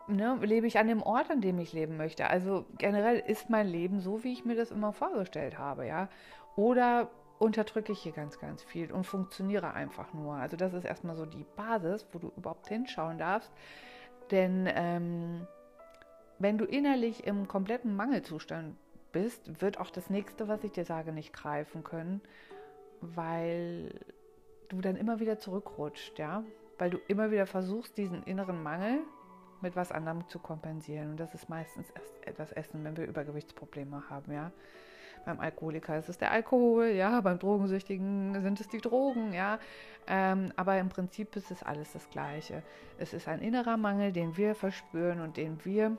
ne, 0.08 0.38
lebe 0.42 0.66
ich 0.66 0.78
an 0.78 0.88
dem 0.88 1.02
Ort, 1.02 1.30
an 1.30 1.40
dem 1.40 1.58
ich 1.58 1.72
leben 1.72 1.96
möchte? 1.96 2.28
Also 2.28 2.66
generell 2.78 3.18
ist 3.18 3.50
mein 3.50 3.66
Leben 3.66 4.00
so, 4.00 4.24
wie 4.24 4.32
ich 4.32 4.44
mir 4.44 4.56
das 4.56 4.70
immer 4.70 4.92
vorgestellt 4.92 5.58
habe, 5.58 5.86
ja? 5.86 6.08
Oder 6.56 7.10
unterdrücke 7.38 7.92
ich 7.92 8.00
hier 8.00 8.12
ganz, 8.12 8.38
ganz 8.38 8.62
viel 8.62 8.92
und 8.92 9.04
funktioniere 9.04 9.74
einfach 9.74 10.12
nur. 10.14 10.34
Also 10.34 10.56
das 10.56 10.72
ist 10.72 10.84
erstmal 10.84 11.16
so 11.16 11.26
die 11.26 11.44
Basis, 11.56 12.06
wo 12.12 12.18
du 12.18 12.32
überhaupt 12.36 12.68
hinschauen 12.68 13.18
darfst. 13.18 13.52
Denn 14.30 14.68
ähm, 14.72 15.46
wenn 16.38 16.58
du 16.58 16.64
innerlich 16.64 17.26
im 17.26 17.48
kompletten 17.48 17.96
Mangelzustand 17.96 18.76
bist, 19.12 19.60
wird 19.60 19.78
auch 19.78 19.90
das 19.90 20.10
nächste, 20.10 20.48
was 20.48 20.64
ich 20.64 20.72
dir 20.72 20.84
sage, 20.84 21.12
nicht 21.12 21.32
greifen 21.32 21.84
können, 21.84 22.20
weil 23.00 24.00
du 24.68 24.80
dann 24.80 24.96
immer 24.96 25.20
wieder 25.20 25.38
zurückrutscht, 25.38 26.18
ja, 26.18 26.44
weil 26.78 26.90
du 26.90 26.98
immer 27.08 27.30
wieder 27.30 27.46
versuchst, 27.46 27.96
diesen 27.96 28.24
inneren 28.24 28.62
Mangel 28.62 29.00
mit 29.60 29.76
was 29.76 29.92
anderem 29.92 30.26
zu 30.28 30.38
kompensieren. 30.38 31.12
Und 31.12 31.20
das 31.20 31.34
ist 31.34 31.48
meistens 31.48 31.86
erst 31.90 32.38
das 32.38 32.52
Essen, 32.52 32.84
wenn 32.84 32.96
wir 32.96 33.06
Übergewichtsprobleme 33.06 34.08
haben, 34.10 34.32
ja. 34.32 34.52
Beim 35.24 35.40
Alkoholiker 35.40 35.98
ist 35.98 36.08
es 36.08 36.18
der 36.18 36.30
Alkohol, 36.30 36.88
ja, 36.88 37.20
beim 37.20 37.38
Drogensüchtigen 37.38 38.40
sind 38.42 38.60
es 38.60 38.68
die 38.68 38.80
Drogen, 38.80 39.32
ja. 39.32 39.58
Ähm, 40.06 40.52
aber 40.56 40.78
im 40.78 40.88
Prinzip 40.90 41.34
ist 41.36 41.50
es 41.50 41.62
alles 41.62 41.92
das 41.92 42.08
Gleiche. 42.10 42.62
Es 42.98 43.14
ist 43.14 43.26
ein 43.26 43.40
innerer 43.40 43.76
Mangel, 43.76 44.12
den 44.12 44.36
wir 44.36 44.54
verspüren 44.54 45.20
und 45.20 45.36
den 45.36 45.64
wir 45.64 45.96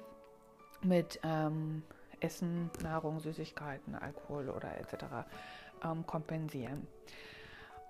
mit 0.83 1.19
ähm, 1.23 1.83
Essen, 2.19 2.69
Nahrung, 2.83 3.19
Süßigkeiten, 3.19 3.95
Alkohol 3.95 4.49
oder 4.49 4.77
etc. 4.77 5.05
Ähm, 5.83 6.05
kompensieren. 6.05 6.87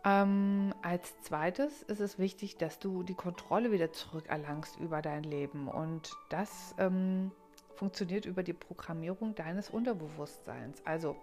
Ähm, 0.05 0.73
als 0.83 1.19
zweites 1.21 1.81
ist 1.83 1.99
es 1.99 2.19
wichtig, 2.19 2.57
dass 2.57 2.79
du 2.79 3.01
die 3.03 3.15
Kontrolle 3.15 3.71
wieder 3.71 3.91
zurückerlangst 3.91 4.79
über 4.79 5.01
dein 5.01 5.23
Leben. 5.23 5.67
Und 5.67 6.11
das 6.29 6.75
ähm, 6.77 7.31
funktioniert 7.75 8.25
über 8.25 8.43
die 8.43 8.53
Programmierung 8.53 9.35
deines 9.35 9.69
Unterbewusstseins. 9.69 10.81
Also, 10.85 11.15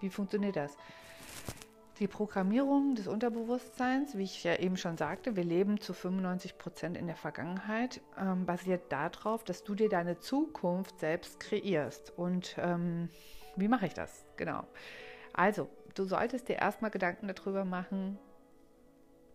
wie 0.00 0.10
funktioniert 0.10 0.56
das? 0.56 0.76
Die 1.98 2.08
Programmierung 2.08 2.94
des 2.94 3.06
Unterbewusstseins, 3.06 4.16
wie 4.16 4.24
ich 4.24 4.42
ja 4.42 4.56
eben 4.56 4.78
schon 4.78 4.96
sagte, 4.96 5.36
wir 5.36 5.44
leben 5.44 5.80
zu 5.80 5.92
95 5.92 6.56
Prozent 6.56 6.96
in 6.96 7.06
der 7.06 7.16
Vergangenheit, 7.16 8.00
ähm, 8.18 8.46
basiert 8.46 8.90
darauf, 8.90 9.44
dass 9.44 9.64
du 9.64 9.74
dir 9.74 9.90
deine 9.90 10.18
Zukunft 10.18 10.98
selbst 10.98 11.40
kreierst. 11.40 12.16
Und 12.16 12.56
ähm, 12.58 13.10
wie 13.56 13.68
mache 13.68 13.86
ich 13.86 13.92
das? 13.92 14.24
Genau. 14.36 14.64
Also, 15.34 15.68
du 15.94 16.04
solltest 16.04 16.48
dir 16.48 16.56
erstmal 16.56 16.90
Gedanken 16.90 17.28
darüber 17.28 17.66
machen, 17.66 18.18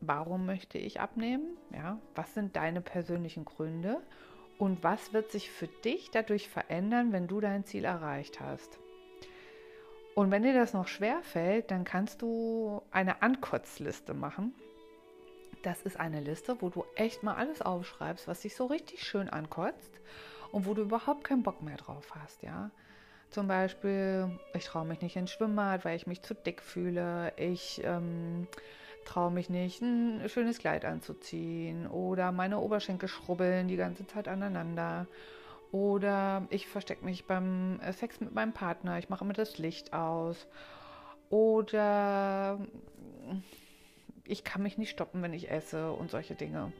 warum 0.01 0.47
möchte 0.47 0.77
ich 0.77 0.99
abnehmen? 0.99 1.57
Ja, 1.71 1.99
was 2.15 2.33
sind 2.33 2.55
deine 2.55 2.81
persönlichen 2.81 3.45
Gründe? 3.45 4.01
Und 4.57 4.83
was 4.83 5.13
wird 5.13 5.31
sich 5.31 5.49
für 5.51 5.67
dich 5.67 6.11
dadurch 6.11 6.49
verändern, 6.49 7.11
wenn 7.11 7.27
du 7.27 7.41
dein 7.41 7.65
Ziel 7.65 7.85
erreicht 7.85 8.39
hast? 8.39 8.79
Und 10.15 10.31
wenn 10.31 10.43
dir 10.43 10.53
das 10.53 10.73
noch 10.73 10.87
schwer 10.87 11.21
fällt, 11.23 11.71
dann 11.71 11.83
kannst 11.83 12.21
du 12.21 12.81
eine 12.91 13.21
Ankotzliste 13.21 14.13
machen. 14.13 14.55
Das 15.61 15.81
ist 15.81 15.99
eine 15.99 16.21
Liste, 16.21 16.61
wo 16.61 16.69
du 16.69 16.85
echt 16.95 17.21
mal 17.21 17.35
alles 17.35 17.61
aufschreibst, 17.61 18.27
was 18.27 18.41
dich 18.41 18.55
so 18.55 18.67
richtig 18.67 19.03
schön 19.03 19.29
ankotzt 19.29 19.99
und 20.51 20.65
wo 20.65 20.73
du 20.73 20.83
überhaupt 20.83 21.25
keinen 21.25 21.43
Bock 21.43 21.61
mehr 21.61 21.75
drauf 21.75 22.13
hast, 22.15 22.43
ja. 22.43 22.71
Zum 23.29 23.47
Beispiel, 23.47 24.39
ich 24.53 24.65
traue 24.65 24.85
mich 24.85 25.01
nicht 25.01 25.17
ins 25.17 25.31
Schwimmbad, 25.31 25.83
weil 25.83 25.97
ich 25.97 26.07
mich 26.07 26.21
zu 26.21 26.33
dick 26.33 26.61
fühle. 26.61 27.33
Ich 27.35 27.81
ähm, 27.83 28.47
traue 29.05 29.31
mich 29.31 29.49
nicht, 29.49 29.81
ein 29.81 30.27
schönes 30.27 30.59
Kleid 30.59 30.83
anzuziehen 30.83 31.87
oder 31.87 32.31
meine 32.31 32.59
Oberschenkel 32.59 33.07
schrubbeln 33.07 33.67
die 33.67 33.77
ganze 33.77 34.05
Zeit 34.07 34.27
aneinander. 34.27 35.07
Oder 35.71 36.47
ich 36.49 36.67
verstecke 36.67 37.03
mich 37.05 37.25
beim 37.25 37.79
äh, 37.81 37.91
Sex 37.93 38.19
mit 38.19 38.33
meinem 38.33 38.53
Partner, 38.53 38.97
ich 38.97 39.09
mache 39.09 39.23
immer 39.23 39.33
das 39.33 39.57
Licht 39.57 39.93
aus. 39.93 40.47
Oder 41.29 42.59
ich 44.25 44.43
kann 44.43 44.61
mich 44.61 44.77
nicht 44.77 44.91
stoppen, 44.91 45.21
wenn 45.21 45.33
ich 45.33 45.49
esse 45.49 45.91
und 45.91 46.11
solche 46.11 46.35
Dinge. 46.35 46.71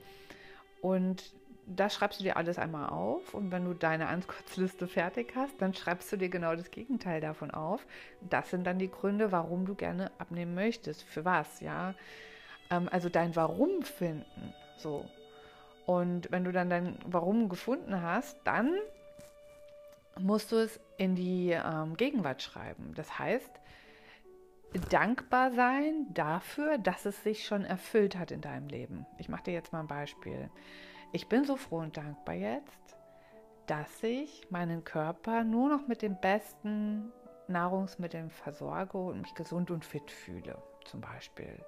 Und 0.82 1.34
das 1.68 1.96
schreibst 1.96 2.20
du 2.20 2.24
dir 2.24 2.38
alles 2.38 2.60
einmal 2.60 2.90
auf 2.90 3.34
und 3.34 3.52
wenn 3.52 3.66
du 3.66 3.74
deine 3.74 4.08
Ankurzliste 4.08 4.88
fertig 4.88 5.34
hast, 5.36 5.60
dann 5.62 5.74
schreibst 5.74 6.12
du 6.12 6.18
dir 6.18 6.30
genau 6.30 6.56
das 6.56 6.70
Gegenteil 6.70 7.22
davon 7.22 7.52
auf. 7.52 7.86
Das 8.22 8.50
sind 8.52 8.66
dann 8.66 8.78
die 8.78 8.92
Gründe, 8.92 9.32
warum 9.32 9.66
du 9.66 9.76
gerne 9.76 10.12
abnehmen 10.20 10.54
möchtest. 10.54 11.04
Für 11.04 11.26
was, 11.26 11.62
ja? 11.62 11.96
Ähm, 12.70 12.88
also 12.92 13.10
dein 13.10 13.36
Warum 13.36 13.82
finden. 13.82 14.54
So. 14.78 15.06
Und 15.86 16.32
wenn 16.32 16.44
du 16.44 16.52
dann 16.52 16.70
dein 16.70 16.98
Warum 17.06 17.50
gefunden 17.50 18.02
hast, 18.02 18.38
dann 18.44 18.74
musst 20.20 20.52
du 20.52 20.58
es 20.58 20.80
in 20.98 21.16
die 21.16 21.52
ähm, 21.52 21.98
Gegenwart 21.98 22.42
schreiben. 22.42 22.94
Das 22.96 23.20
heißt, 23.20 23.52
dankbar 24.90 25.52
sein 25.52 26.08
dafür, 26.14 26.78
dass 26.78 27.06
es 27.06 27.24
sich 27.24 27.46
schon 27.46 27.66
erfüllt 27.66 28.18
hat 28.18 28.32
in 28.32 28.42
deinem 28.42 28.68
Leben. 28.68 29.06
Ich 29.18 29.30
mache 29.30 29.44
dir 29.44 29.54
jetzt 29.54 29.74
mal 29.74 29.82
ein 29.82 29.88
Beispiel. 29.88 30.50
Ich 31.16 31.30
bin 31.30 31.46
so 31.46 31.56
froh 31.56 31.78
und 31.78 31.96
dankbar 31.96 32.36
jetzt, 32.36 32.98
dass 33.68 34.04
ich 34.04 34.52
meinen 34.52 34.84
Körper 34.84 35.46
nur 35.46 35.70
noch 35.70 35.88
mit 35.88 36.02
den 36.02 36.20
besten 36.20 37.10
Nahrungsmitteln 37.48 38.30
versorge 38.30 38.98
und 38.98 39.22
mich 39.22 39.34
gesund 39.34 39.72
und 39.72 39.86
fit 39.86 40.12
fühle, 40.12 40.62
zum 40.84 41.00
Beispiel. 41.00 41.64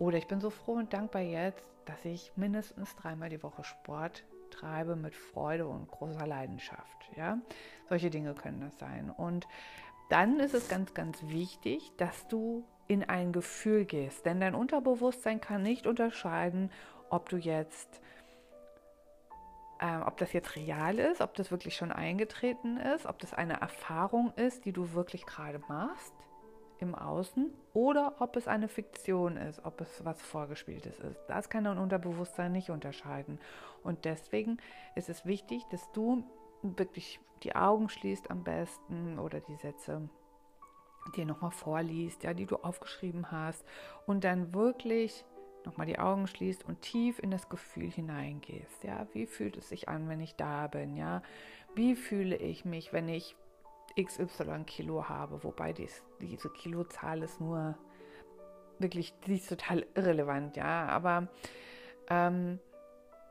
Oder 0.00 0.18
ich 0.18 0.26
bin 0.26 0.40
so 0.40 0.50
froh 0.50 0.72
und 0.72 0.92
dankbar 0.92 1.22
jetzt, 1.22 1.62
dass 1.84 2.04
ich 2.04 2.32
mindestens 2.34 2.96
dreimal 2.96 3.28
die 3.28 3.44
Woche 3.44 3.62
Sport 3.62 4.24
treibe 4.50 4.96
mit 4.96 5.14
Freude 5.14 5.68
und 5.68 5.88
großer 5.88 6.26
Leidenschaft. 6.26 7.08
Ja, 7.14 7.38
solche 7.88 8.10
Dinge 8.10 8.34
können 8.34 8.62
das 8.62 8.76
sein. 8.80 9.10
Und 9.10 9.46
dann 10.10 10.40
ist 10.40 10.54
es 10.54 10.68
ganz, 10.68 10.92
ganz 10.92 11.22
wichtig, 11.28 11.92
dass 11.98 12.26
du 12.26 12.64
in 12.88 13.04
ein 13.04 13.32
Gefühl 13.32 13.84
gehst, 13.84 14.26
denn 14.26 14.40
dein 14.40 14.56
Unterbewusstsein 14.56 15.40
kann 15.40 15.62
nicht 15.62 15.86
unterscheiden, 15.86 16.72
ob 17.10 17.28
du 17.28 17.36
jetzt 17.36 18.00
äh, 19.82 20.00
ob 20.06 20.16
das 20.16 20.32
jetzt 20.32 20.54
real 20.54 20.98
ist, 20.98 21.20
ob 21.20 21.34
das 21.34 21.50
wirklich 21.50 21.74
schon 21.74 21.90
eingetreten 21.90 22.76
ist, 22.76 23.06
ob 23.06 23.18
das 23.18 23.34
eine 23.34 23.60
Erfahrung 23.60 24.32
ist, 24.36 24.64
die 24.64 24.72
du 24.72 24.92
wirklich 24.92 25.26
gerade 25.26 25.60
machst 25.68 26.14
im 26.78 26.94
Außen 26.94 27.52
oder 27.74 28.14
ob 28.20 28.36
es 28.36 28.46
eine 28.46 28.68
Fiktion 28.68 29.36
ist, 29.36 29.64
ob 29.64 29.80
es 29.80 30.04
was 30.04 30.22
Vorgespieltes 30.22 31.00
ist. 31.00 31.20
Das 31.26 31.50
kann 31.50 31.64
dein 31.64 31.78
Unterbewusstsein 31.78 32.52
nicht 32.52 32.70
unterscheiden. 32.70 33.40
Und 33.82 34.04
deswegen 34.04 34.58
ist 34.94 35.08
es 35.08 35.26
wichtig, 35.26 35.64
dass 35.70 35.90
du 35.92 36.24
wirklich 36.62 37.20
die 37.42 37.56
Augen 37.56 37.88
schließt 37.88 38.30
am 38.30 38.44
besten 38.44 39.18
oder 39.18 39.40
die 39.40 39.56
Sätze 39.56 40.08
dir 41.16 41.26
nochmal 41.26 41.50
vorliest, 41.50 42.22
ja, 42.22 42.34
die 42.34 42.46
du 42.46 42.56
aufgeschrieben 42.56 43.32
hast 43.32 43.64
und 44.06 44.22
dann 44.22 44.54
wirklich 44.54 45.24
nochmal 45.66 45.86
die 45.86 45.98
Augen 45.98 46.26
schließt 46.26 46.64
und 46.64 46.82
tief 46.82 47.18
in 47.18 47.30
das 47.30 47.48
Gefühl 47.48 47.90
hineingehst. 47.90 48.84
Ja, 48.84 49.06
wie 49.12 49.26
fühlt 49.26 49.56
es 49.56 49.68
sich 49.68 49.88
an, 49.88 50.08
wenn 50.08 50.20
ich 50.20 50.36
da 50.36 50.66
bin? 50.66 50.96
Ja, 50.96 51.22
wie 51.74 51.96
fühle 51.96 52.36
ich 52.36 52.64
mich, 52.64 52.92
wenn 52.92 53.08
ich 53.08 53.36
XY 54.00 54.64
Kilo 54.66 55.08
habe? 55.08 55.42
Wobei 55.44 55.72
dies, 55.72 56.02
diese 56.20 56.50
Kilozahl 56.50 57.22
ist 57.22 57.40
nur 57.40 57.76
wirklich, 58.78 59.14
die 59.26 59.36
ist 59.36 59.48
total 59.48 59.86
irrelevant, 59.94 60.56
ja, 60.56 60.86
aber 60.86 61.28
ähm, 62.08 62.58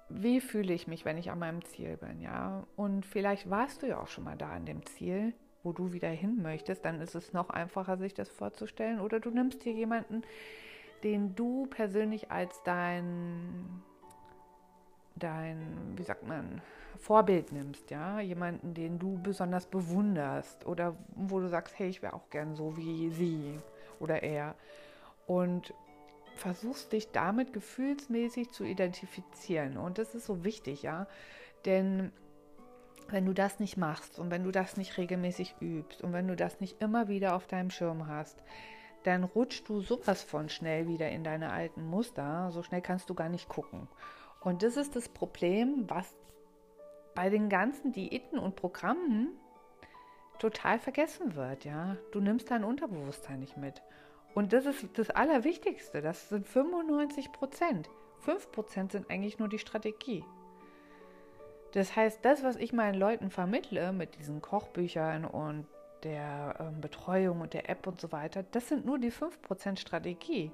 wie 0.09 0.41
fühle 0.41 0.73
ich 0.73 0.88
mich, 0.88 1.05
wenn 1.05 1.17
ich 1.17 1.31
an 1.31 1.39
meinem 1.39 1.63
Ziel 1.63 1.97
bin, 1.97 2.21
ja? 2.21 2.65
Und 2.75 3.05
vielleicht 3.05 3.50
warst 3.50 3.81
du 3.81 3.88
ja 3.88 4.00
auch 4.00 4.07
schon 4.07 4.23
mal 4.23 4.38
da 4.38 4.51
an 4.51 4.65
dem 4.65 4.85
Ziel, 4.85 5.33
wo 5.63 5.71
du 5.71 5.93
wieder 5.93 6.09
hin 6.09 6.41
möchtest, 6.41 6.85
dann 6.85 7.01
ist 7.01 7.15
es 7.15 7.33
noch 7.33 7.50
einfacher, 7.50 7.97
sich 7.97 8.13
das 8.13 8.29
vorzustellen. 8.29 9.00
Oder 9.00 9.19
du 9.19 9.29
nimmst 9.29 9.63
dir 9.63 9.73
jemanden, 9.73 10.23
den 11.03 11.36
du 11.36 11.67
persönlich 11.67 12.31
als 12.31 12.62
dein, 12.63 13.81
dein, 15.15 15.93
wie 15.96 16.03
sagt 16.03 16.27
man, 16.27 16.62
Vorbild 17.00 17.51
nimmst, 17.51 17.89
ja, 17.89 18.20
jemanden, 18.20 18.74
den 18.74 19.00
du 19.00 19.17
besonders 19.22 19.65
bewunderst 19.65 20.65
oder 20.65 20.96
wo 21.15 21.39
du 21.39 21.48
sagst, 21.48 21.77
hey, 21.79 21.89
ich 21.89 22.01
wäre 22.01 22.13
auch 22.13 22.29
gern 22.29 22.55
so 22.55 22.77
wie 22.77 23.10
sie 23.10 23.60
oder 24.00 24.22
er. 24.24 24.55
Und 25.25 25.74
versuchst 26.36 26.91
dich 26.91 27.12
damit 27.12 27.53
gefühlsmäßig 27.53 28.51
zu 28.51 28.63
identifizieren. 28.63 29.77
Und 29.77 29.98
das 29.98 30.15
ist 30.15 30.25
so 30.25 30.43
wichtig, 30.43 30.84
ja, 30.84 31.08
denn 31.65 32.12
wenn 33.10 33.25
du 33.25 33.34
das 33.34 33.60
nicht 33.60 33.77
machst 33.77 34.20
und 34.20 34.31
wenn 34.31 34.43
du 34.43 34.51
das 34.51 34.77
nicht 34.77 34.98
regelmäßig 34.98 35.55
übst 35.60 36.01
und 36.01 36.13
wenn 36.13 36.27
du 36.27 36.36
das 36.36 36.60
nicht 36.60 36.81
immer 36.81 37.08
wieder 37.08 37.36
auf 37.36 37.48
deinem 37.48 37.70
Schirm 37.70 38.08
hast, 38.08 38.41
dann 39.03 39.24
rutschst 39.24 39.67
du 39.67 39.81
sowas 39.81 40.24
von 40.24 40.50
schnell 40.50 40.88
wieder 40.88 41.10
in 41.10 41.24
deine 41.24 41.51
alten 41.51 41.86
Muster. 41.86 42.51
So 42.51 42.63
schnell 42.63 42.81
kannst 42.81 43.10
du 43.10 43.13
gar 43.13 43.29
nicht 43.29 43.50
gucken. 43.50 43.88
Und 44.41 44.63
das 44.63 44.77
ist 44.77 44.96
das 44.96 45.10
Problem, 45.10 45.86
was 45.88 46.15
bei 47.15 47.29
den 47.29 47.50
ganzen 47.50 47.91
Diäten 47.91 48.39
und 48.39 48.55
Programmen 48.55 49.29
total 50.39 50.79
vergessen 50.79 51.36
wird, 51.36 51.65
ja. 51.65 51.98
Du 52.12 52.20
nimmst 52.20 52.50
dein 52.50 52.63
Unterbewusstsein 52.63 53.39
nicht 53.39 53.58
mit. 53.58 53.81
Und 54.34 54.53
das 54.53 54.65
ist 54.65 54.98
das 54.98 55.10
Allerwichtigste. 55.10 56.01
Das 56.01 56.29
sind 56.29 56.48
95 56.48 57.31
Prozent. 57.31 57.89
5 58.22 58.51
Prozent 58.51 58.91
sind 58.91 59.10
eigentlich 59.10 59.39
nur 59.39 59.50
die 59.50 59.60
Strategie. 59.60 60.24
Das 61.74 61.96
heißt, 61.96 62.24
das, 62.24 62.43
was 62.43 62.55
ich 62.55 62.74
meinen 62.74 62.96
Leuten 62.96 63.29
vermittle 63.29 63.93
mit 63.93 64.17
diesen 64.17 64.41
Kochbüchern 64.41 65.25
und 65.25 65.67
der 66.03 66.55
ähm, 66.60 66.81
Betreuung 66.81 67.41
und 67.41 67.53
der 67.53 67.70
App 67.70 67.88
und 67.88 68.00
so 68.00 68.12
weiter, 68.12 68.43
das 68.51 68.67
sind 68.67 68.86
nur 68.86 69.00
die 69.00 69.12
5% 69.12 69.79
Strategie. 69.79 70.51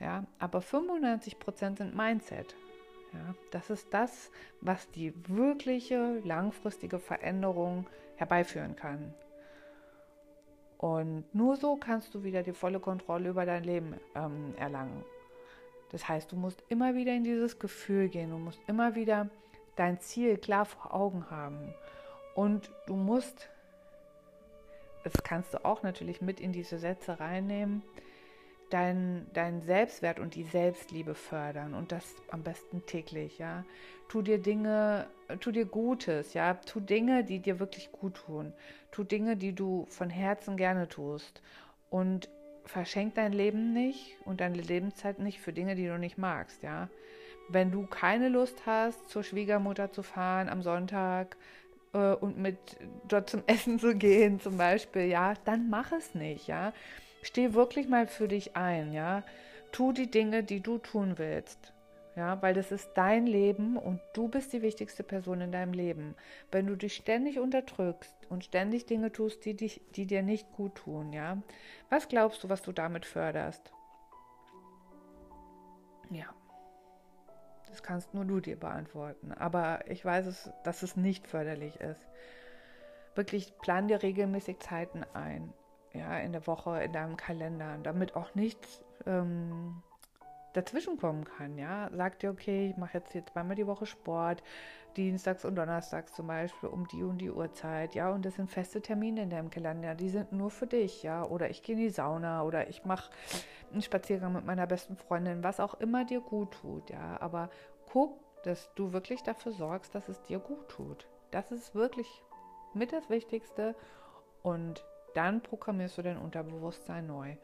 Ja, 0.00 0.24
aber 0.38 0.60
95% 0.60 1.78
sind 1.78 1.96
Mindset. 1.96 2.54
Ja, 3.12 3.34
das 3.50 3.70
ist 3.70 3.86
das, 3.92 4.30
was 4.60 4.90
die 4.90 5.14
wirkliche 5.28 6.18
langfristige 6.24 6.98
Veränderung 6.98 7.86
herbeiführen 8.16 8.76
kann. 8.76 9.14
Und 10.78 11.24
nur 11.34 11.56
so 11.56 11.76
kannst 11.76 12.14
du 12.14 12.22
wieder 12.22 12.42
die 12.42 12.52
volle 12.52 12.80
Kontrolle 12.80 13.30
über 13.30 13.46
dein 13.46 13.64
Leben 13.64 13.94
ähm, 14.14 14.54
erlangen. 14.58 15.04
Das 15.92 16.08
heißt, 16.08 16.32
du 16.32 16.36
musst 16.36 16.62
immer 16.68 16.94
wieder 16.94 17.14
in 17.14 17.24
dieses 17.24 17.58
Gefühl 17.58 18.08
gehen, 18.08 18.30
du 18.30 18.38
musst 18.38 18.60
immer 18.66 18.94
wieder 18.94 19.30
dein 19.76 20.00
Ziel 20.00 20.36
klar 20.36 20.66
vor 20.66 20.92
Augen 20.92 21.30
haben. 21.30 21.74
Und 22.34 22.70
du 22.86 22.96
musst 22.96 23.48
das 25.06 25.22
kannst 25.22 25.54
du 25.54 25.64
auch 25.64 25.84
natürlich 25.84 26.20
mit 26.20 26.40
in 26.40 26.50
diese 26.50 26.78
Sätze 26.78 27.20
reinnehmen, 27.20 27.82
deinen 28.70 29.30
dein 29.32 29.62
Selbstwert 29.62 30.18
und 30.18 30.34
die 30.34 30.42
Selbstliebe 30.42 31.14
fördern 31.14 31.74
und 31.74 31.92
das 31.92 32.16
am 32.30 32.42
besten 32.42 32.84
täglich, 32.86 33.38
ja. 33.38 33.64
Tu 34.08 34.22
dir 34.22 34.38
Dinge, 34.38 35.06
tu 35.38 35.52
dir 35.52 35.64
Gutes, 35.64 36.34
ja. 36.34 36.54
Tu 36.54 36.80
Dinge, 36.80 37.22
die 37.22 37.38
dir 37.38 37.60
wirklich 37.60 37.92
gut 37.92 38.14
tun. 38.26 38.52
Tu 38.90 39.04
Dinge, 39.04 39.36
die 39.36 39.52
du 39.52 39.86
von 39.90 40.10
Herzen 40.10 40.56
gerne 40.56 40.88
tust 40.88 41.40
und 41.88 42.28
verschenk 42.64 43.14
dein 43.14 43.32
Leben 43.32 43.72
nicht 43.72 44.16
und 44.24 44.40
deine 44.40 44.60
Lebenszeit 44.60 45.20
nicht 45.20 45.40
für 45.40 45.52
Dinge, 45.52 45.76
die 45.76 45.86
du 45.86 45.98
nicht 45.98 46.18
magst, 46.18 46.64
ja. 46.64 46.88
Wenn 47.48 47.70
du 47.70 47.86
keine 47.86 48.28
Lust 48.28 48.66
hast, 48.66 49.08
zur 49.08 49.22
Schwiegermutter 49.22 49.92
zu 49.92 50.02
fahren 50.02 50.48
am 50.48 50.62
Sonntag, 50.62 51.36
äh, 51.92 52.14
und 52.14 52.38
mit 52.38 52.58
dort 53.08 53.30
zum 53.30 53.42
Essen 53.46 53.78
zu 53.78 53.94
gehen, 53.94 54.40
zum 54.40 54.56
Beispiel, 54.56 55.06
ja, 55.06 55.34
dann 55.44 55.68
mach 55.70 55.92
es 55.92 56.14
nicht, 56.14 56.46
ja. 56.46 56.72
Steh 57.22 57.54
wirklich 57.54 57.88
mal 57.88 58.06
für 58.06 58.28
dich 58.28 58.56
ein, 58.56 58.92
ja. 58.92 59.22
Tu 59.72 59.92
die 59.92 60.10
Dinge, 60.10 60.42
die 60.42 60.60
du 60.60 60.78
tun 60.78 61.18
willst. 61.18 61.72
Ja, 62.16 62.40
weil 62.40 62.54
das 62.54 62.72
ist 62.72 62.92
dein 62.94 63.26
Leben 63.26 63.76
und 63.76 64.00
du 64.14 64.28
bist 64.28 64.54
die 64.54 64.62
wichtigste 64.62 65.02
Person 65.02 65.42
in 65.42 65.52
deinem 65.52 65.74
Leben. 65.74 66.14
Wenn 66.50 66.66
du 66.66 66.74
dich 66.74 66.94
ständig 66.94 67.38
unterdrückst 67.38 68.14
und 68.30 68.42
ständig 68.42 68.86
Dinge 68.86 69.12
tust, 69.12 69.44
die, 69.44 69.52
dich, 69.52 69.82
die 69.96 70.06
dir 70.06 70.22
nicht 70.22 70.50
gut 70.52 70.76
tun, 70.76 71.12
ja, 71.12 71.36
was 71.90 72.08
glaubst 72.08 72.42
du, 72.42 72.48
was 72.48 72.62
du 72.62 72.72
damit 72.72 73.04
förderst? 73.04 73.70
Ja. 76.10 76.34
Das 77.76 77.82
kannst 77.82 78.14
nur 78.14 78.24
du 78.24 78.40
dir 78.40 78.58
beantworten. 78.58 79.32
Aber 79.32 79.80
ich 79.90 80.02
weiß 80.02 80.24
es, 80.24 80.50
dass 80.64 80.82
es 80.82 80.96
nicht 80.96 81.26
förderlich 81.26 81.78
ist. 81.78 82.00
Wirklich 83.14 83.52
plan 83.58 83.86
dir 83.86 84.02
regelmäßig 84.02 84.60
Zeiten 84.60 85.04
ein. 85.12 85.52
Ja, 85.92 86.16
in 86.16 86.32
der 86.32 86.46
Woche, 86.46 86.82
in 86.82 86.92
deinem 86.92 87.18
Kalender, 87.18 87.76
damit 87.82 88.16
auch 88.16 88.34
nichts 88.34 88.82
ähm, 89.04 89.82
dazwischen 90.54 90.96
kommen 90.96 91.24
kann. 91.24 91.58
Ja, 91.58 91.90
sag 91.92 92.18
dir, 92.18 92.30
okay, 92.30 92.70
ich 92.70 92.78
mache 92.78 92.96
jetzt 92.96 93.12
hier 93.12 93.26
zweimal 93.26 93.56
die 93.56 93.66
Woche 93.66 93.84
Sport, 93.84 94.42
dienstags 94.96 95.44
und 95.44 95.56
donnerstags 95.56 96.14
zum 96.14 96.28
Beispiel 96.28 96.70
um 96.70 96.88
die 96.88 97.02
und 97.02 97.18
die 97.18 97.30
Uhrzeit. 97.30 97.94
Ja, 97.94 98.10
und 98.10 98.24
das 98.24 98.36
sind 98.36 98.50
feste 98.50 98.80
Termine 98.80 99.22
in 99.22 99.30
deinem 99.30 99.50
Kalender, 99.50 99.94
die 99.94 100.08
sind 100.08 100.32
nur 100.32 100.50
für 100.50 100.66
dich. 100.66 101.02
Ja, 101.02 101.24
oder 101.24 101.50
ich 101.50 101.62
gehe 101.62 101.74
in 101.74 101.82
die 101.82 101.90
Sauna 101.90 102.42
oder 102.42 102.68
ich 102.68 102.86
mache 102.86 103.10
einen 103.72 103.82
Spaziergang 103.82 104.32
mit 104.32 104.44
meiner 104.44 104.66
besten 104.66 104.96
Freundin, 104.96 105.42
was 105.42 105.60
auch 105.60 105.74
immer 105.74 106.04
dir 106.04 106.20
gut 106.20 106.52
tut, 106.52 106.90
ja. 106.90 107.20
Aber 107.20 107.50
guck, 107.92 108.18
dass 108.44 108.72
du 108.74 108.92
wirklich 108.92 109.22
dafür 109.22 109.52
sorgst, 109.52 109.94
dass 109.94 110.08
es 110.08 110.22
dir 110.22 110.38
gut 110.38 110.68
tut. 110.68 111.06
Das 111.30 111.50
ist 111.50 111.74
wirklich 111.74 112.08
mit 112.74 112.92
das 112.92 113.10
Wichtigste. 113.10 113.74
Und 114.42 114.84
dann 115.14 115.40
programmierst 115.40 115.98
du 115.98 116.02
dein 116.02 116.18
Unterbewusstsein 116.18 117.06
neu. 117.06 117.36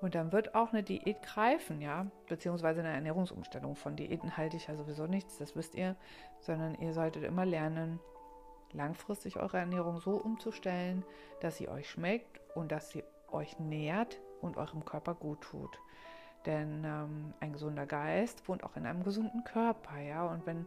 Und 0.00 0.14
dann 0.14 0.32
wird 0.32 0.54
auch 0.54 0.72
eine 0.72 0.84
Diät 0.84 1.22
greifen, 1.22 1.80
ja, 1.80 2.06
beziehungsweise 2.28 2.80
eine 2.80 2.92
Ernährungsumstellung. 2.92 3.74
Von 3.74 3.96
Diäten 3.96 4.36
halte 4.36 4.56
ich 4.56 4.68
ja 4.68 4.76
sowieso 4.76 5.06
nichts, 5.06 5.38
das 5.38 5.56
wisst 5.56 5.74
ihr, 5.74 5.96
sondern 6.38 6.76
ihr 6.76 6.92
solltet 6.92 7.24
immer 7.24 7.44
lernen, 7.44 7.98
langfristig 8.72 9.38
eure 9.38 9.58
Ernährung 9.58 10.00
so 10.00 10.12
umzustellen, 10.12 11.04
dass 11.40 11.56
sie 11.56 11.68
euch 11.68 11.90
schmeckt 11.90 12.40
und 12.54 12.70
dass 12.70 12.90
sie 12.90 13.02
euch 13.32 13.58
nährt 13.58 14.20
und 14.40 14.56
eurem 14.56 14.84
Körper 14.84 15.14
gut 15.14 15.40
tut. 15.40 15.80
Denn 16.46 16.84
ähm, 16.84 17.34
ein 17.40 17.52
gesunder 17.52 17.86
Geist 17.86 18.48
wohnt 18.48 18.64
auch 18.64 18.76
in 18.76 18.86
einem 18.86 19.02
gesunden 19.02 19.44
Körper, 19.44 19.98
ja. 19.98 20.24
Und 20.24 20.46
wenn, 20.46 20.66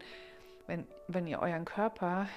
wenn, 0.67 0.85
wenn 1.07 1.27
ihr 1.27 1.39
euren 1.39 1.65
Körper 1.65 2.27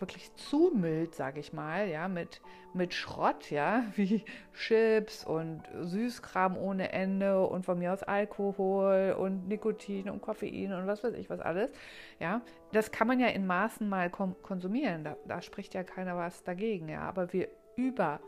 wirklich 0.00 0.34
zumüllt, 0.36 1.14
sage 1.14 1.40
ich 1.40 1.52
mal, 1.52 1.88
ja, 1.88 2.08
mit, 2.08 2.40
mit 2.72 2.94
Schrott, 2.94 3.50
ja, 3.50 3.84
wie 3.96 4.24
Chips 4.54 5.24
und 5.24 5.62
Süßkram 5.80 6.56
ohne 6.56 6.92
Ende 6.92 7.44
und 7.46 7.64
von 7.64 7.78
mir 7.78 7.92
aus 7.92 8.02
Alkohol 8.02 9.14
und 9.18 9.48
Nikotin 9.48 10.10
und 10.10 10.22
Koffein 10.22 10.72
und 10.72 10.86
was 10.86 11.04
weiß 11.04 11.14
ich 11.14 11.30
was 11.30 11.40
alles, 11.40 11.72
ja, 12.18 12.40
das 12.72 12.90
kann 12.90 13.06
man 13.06 13.20
ja 13.20 13.28
in 13.28 13.46
Maßen 13.46 13.88
mal 13.88 14.10
konsumieren, 14.10 15.04
da, 15.04 15.16
da 15.26 15.42
spricht 15.42 15.74
ja 15.74 15.84
keiner 15.84 16.16
was 16.16 16.42
dagegen, 16.42 16.88
ja, 16.88 17.02
aber 17.02 17.32
wir 17.32 17.48
über 17.76 18.20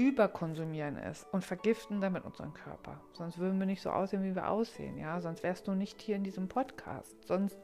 überkonsumieren 0.00 0.96
es 0.96 1.26
und 1.30 1.44
vergiften 1.44 2.00
damit 2.00 2.24
unseren 2.24 2.54
Körper. 2.54 2.98
Sonst 3.12 3.38
würden 3.38 3.58
wir 3.58 3.66
nicht 3.66 3.82
so 3.82 3.90
aussehen, 3.90 4.24
wie 4.24 4.34
wir 4.34 4.48
aussehen, 4.48 4.96
ja. 4.96 5.20
Sonst 5.20 5.42
wärst 5.42 5.68
du 5.68 5.72
nicht 5.72 6.00
hier 6.00 6.16
in 6.16 6.24
diesem 6.24 6.48
Podcast. 6.48 7.14
Sonst 7.26 7.58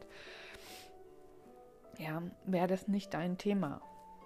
ja, 1.98 2.22
wäre 2.44 2.66
das 2.66 2.88
nicht 2.88 3.14
dein 3.14 3.38
Thema. 3.38 3.80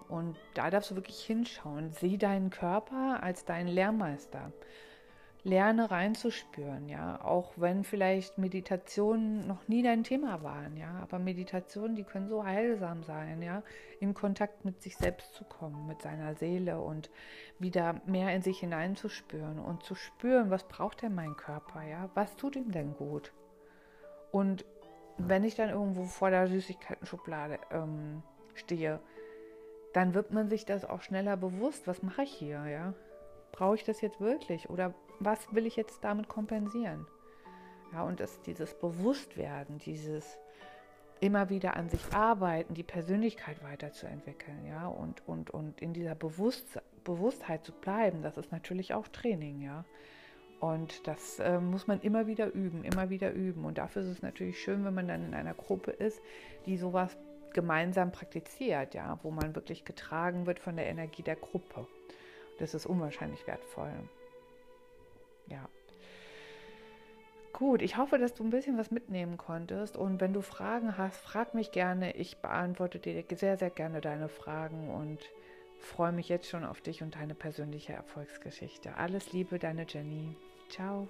Und 0.09 0.37
da 0.55 0.71
darfst 0.71 0.91
du 0.91 0.97
wirklich 0.97 1.23
hinschauen. 1.25 1.93
Sieh 1.93 2.19
deinen 2.19 2.51
Körper 2.51 3.23
als 3.23 3.45
deinen 3.45 3.69
Lehrmeister 3.69 4.53
lerne 5.43 5.91
reinzuspüren, 5.91 6.89
ja, 6.89 7.19
auch 7.25 7.53
wenn 7.57 7.85
vielleicht 7.85 8.37
Meditationen 8.37 9.47
noch 9.47 9.69
nie 9.69 9.83
dein 9.83 10.05
Thema 10.05 10.43
waren, 10.43 10.77
ja, 10.77 10.99
aber 11.03 11.19
Meditationen, 11.19 11.97
die 11.97 12.05
können 12.05 12.29
so 12.29 12.45
heilsam 12.45 13.03
sein, 13.03 13.41
ja, 13.41 13.63
in 14.01 14.13
Kontakt 14.13 14.65
mit 14.65 14.83
sich 14.83 14.97
selbst 14.97 15.35
zu 15.35 15.45
kommen, 15.45 15.87
mit 15.87 16.03
seiner 16.03 16.35
Seele 16.35 16.81
und 16.81 17.11
wieder 17.59 18.01
mehr 18.05 18.35
in 18.35 18.43
sich 18.43 18.61
hineinzuspüren 18.61 19.59
und 19.59 19.83
zu 19.83 19.95
spüren, 19.95 20.51
was 20.51 20.65
braucht 20.65 21.03
denn 21.03 21.15
mein 21.15 21.37
Körper, 21.37 21.83
ja, 21.83 22.11
was 22.15 22.37
tut 22.37 22.57
ihm 22.57 22.71
denn 22.71 22.95
gut? 22.95 23.33
Und 24.33 24.65
wenn 25.17 25.45
ich 25.45 25.55
dann 25.55 25.71
irgendwo 25.71 26.05
vor 26.05 26.31
der 26.31 26.49
Süßigkeiten-Schublade 26.49 27.59
ähm, 27.71 28.23
stehe, 28.55 29.01
dann 29.93 30.15
wird 30.15 30.33
man 30.33 30.49
sich 30.49 30.65
das 30.65 30.85
auch 30.85 31.03
schneller 31.03 31.37
bewusst, 31.37 31.87
was 31.87 32.03
mache 32.03 32.23
ich 32.23 32.33
hier, 32.33 32.65
ja? 32.67 32.95
Brauche 33.53 33.75
ich 33.75 33.85
das 33.85 34.01
jetzt 34.01 34.21
wirklich? 34.21 34.71
Oder 34.71 34.95
was 35.21 35.55
will 35.55 35.67
ich 35.67 35.77
jetzt 35.77 36.03
damit 36.03 36.29
kompensieren? 36.29 37.07
Ja, 37.93 38.03
und 38.03 38.21
das, 38.21 38.41
dieses 38.43 38.75
Bewusstwerden, 38.75 39.79
dieses 39.79 40.39
immer 41.21 41.51
wieder 41.51 41.77
an 41.77 41.89
sich 41.91 42.13
arbeiten, 42.15 42.75
die 42.75 42.83
Persönlichkeit 42.83 43.63
weiterzuentwickeln, 43.63 44.67
ja, 44.67 44.87
und, 44.87 45.27
und, 45.29 45.51
und 45.51 45.81
in 45.81 45.93
dieser 45.93 46.15
Bewusst 46.15 46.81
Bewusstheit 47.05 47.65
zu 47.65 47.73
bleiben, 47.73 48.23
das 48.23 48.37
ist 48.37 48.53
natürlich 48.53 48.95
auch 48.95 49.09
Training, 49.09 49.63
ja. 49.63 49.85
Und 50.61 51.07
das 51.07 51.39
äh, 51.39 51.59
muss 51.59 51.87
man 51.87 52.01
immer 52.03 52.27
wieder 52.27 52.53
üben, 52.53 52.85
immer 52.85 53.09
wieder 53.09 53.33
üben. 53.33 53.65
Und 53.65 53.79
dafür 53.79 54.03
ist 54.03 54.09
es 54.09 54.23
natürlich 54.23 54.61
schön, 54.61 54.85
wenn 54.85 54.93
man 54.93 55.09
dann 55.09 55.25
in 55.25 55.35
einer 55.35 55.55
Gruppe 55.55 55.91
ist, 55.91 56.21
die 56.67 56.77
sowas 56.77 57.17
gemeinsam 57.55 58.13
praktiziert, 58.13 58.95
ja, 58.95 59.19
wo 59.23 59.31
man 59.31 59.55
wirklich 59.55 59.87
getragen 59.87 60.47
wird 60.47 60.59
von 60.59 60.77
der 60.77 60.87
Energie 60.87 61.23
der 61.23 61.37
Gruppe. 61.37 61.87
Das 62.59 62.75
ist 62.75 62.85
unwahrscheinlich 62.85 63.47
wertvoll. 63.47 63.91
Ja. 65.51 65.69
Gut, 67.53 67.83
ich 67.83 67.99
hoffe, 67.99 68.19
dass 68.19 68.33
du 68.33 68.43
ein 68.45 68.51
bisschen 68.51 68.79
was 68.79 68.91
mitnehmen 68.91 69.37
konntest. 69.37 69.97
Und 69.97 70.21
wenn 70.21 70.33
du 70.33 70.41
Fragen 70.41 70.97
hast, 70.97 71.19
frag 71.19 71.53
mich 71.53 71.73
gerne. 71.73 72.17
Ich 72.17 72.39
beantworte 72.39 72.99
dir 72.99 73.23
sehr, 73.35 73.59
sehr 73.59 73.71
gerne 73.71 74.01
deine 74.01 74.29
Fragen 74.29 74.89
und 74.89 75.19
freue 75.79 76.13
mich 76.13 76.29
jetzt 76.29 76.49
schon 76.49 76.65
auf 76.65 76.81
dich 76.81 77.03
und 77.03 77.17
deine 77.17 77.35
persönliche 77.35 77.93
Erfolgsgeschichte. 77.93 78.97
Alles 78.97 79.33
Liebe, 79.33 79.59
deine 79.59 79.85
Jenny. 79.87 80.37
Ciao. 80.71 81.09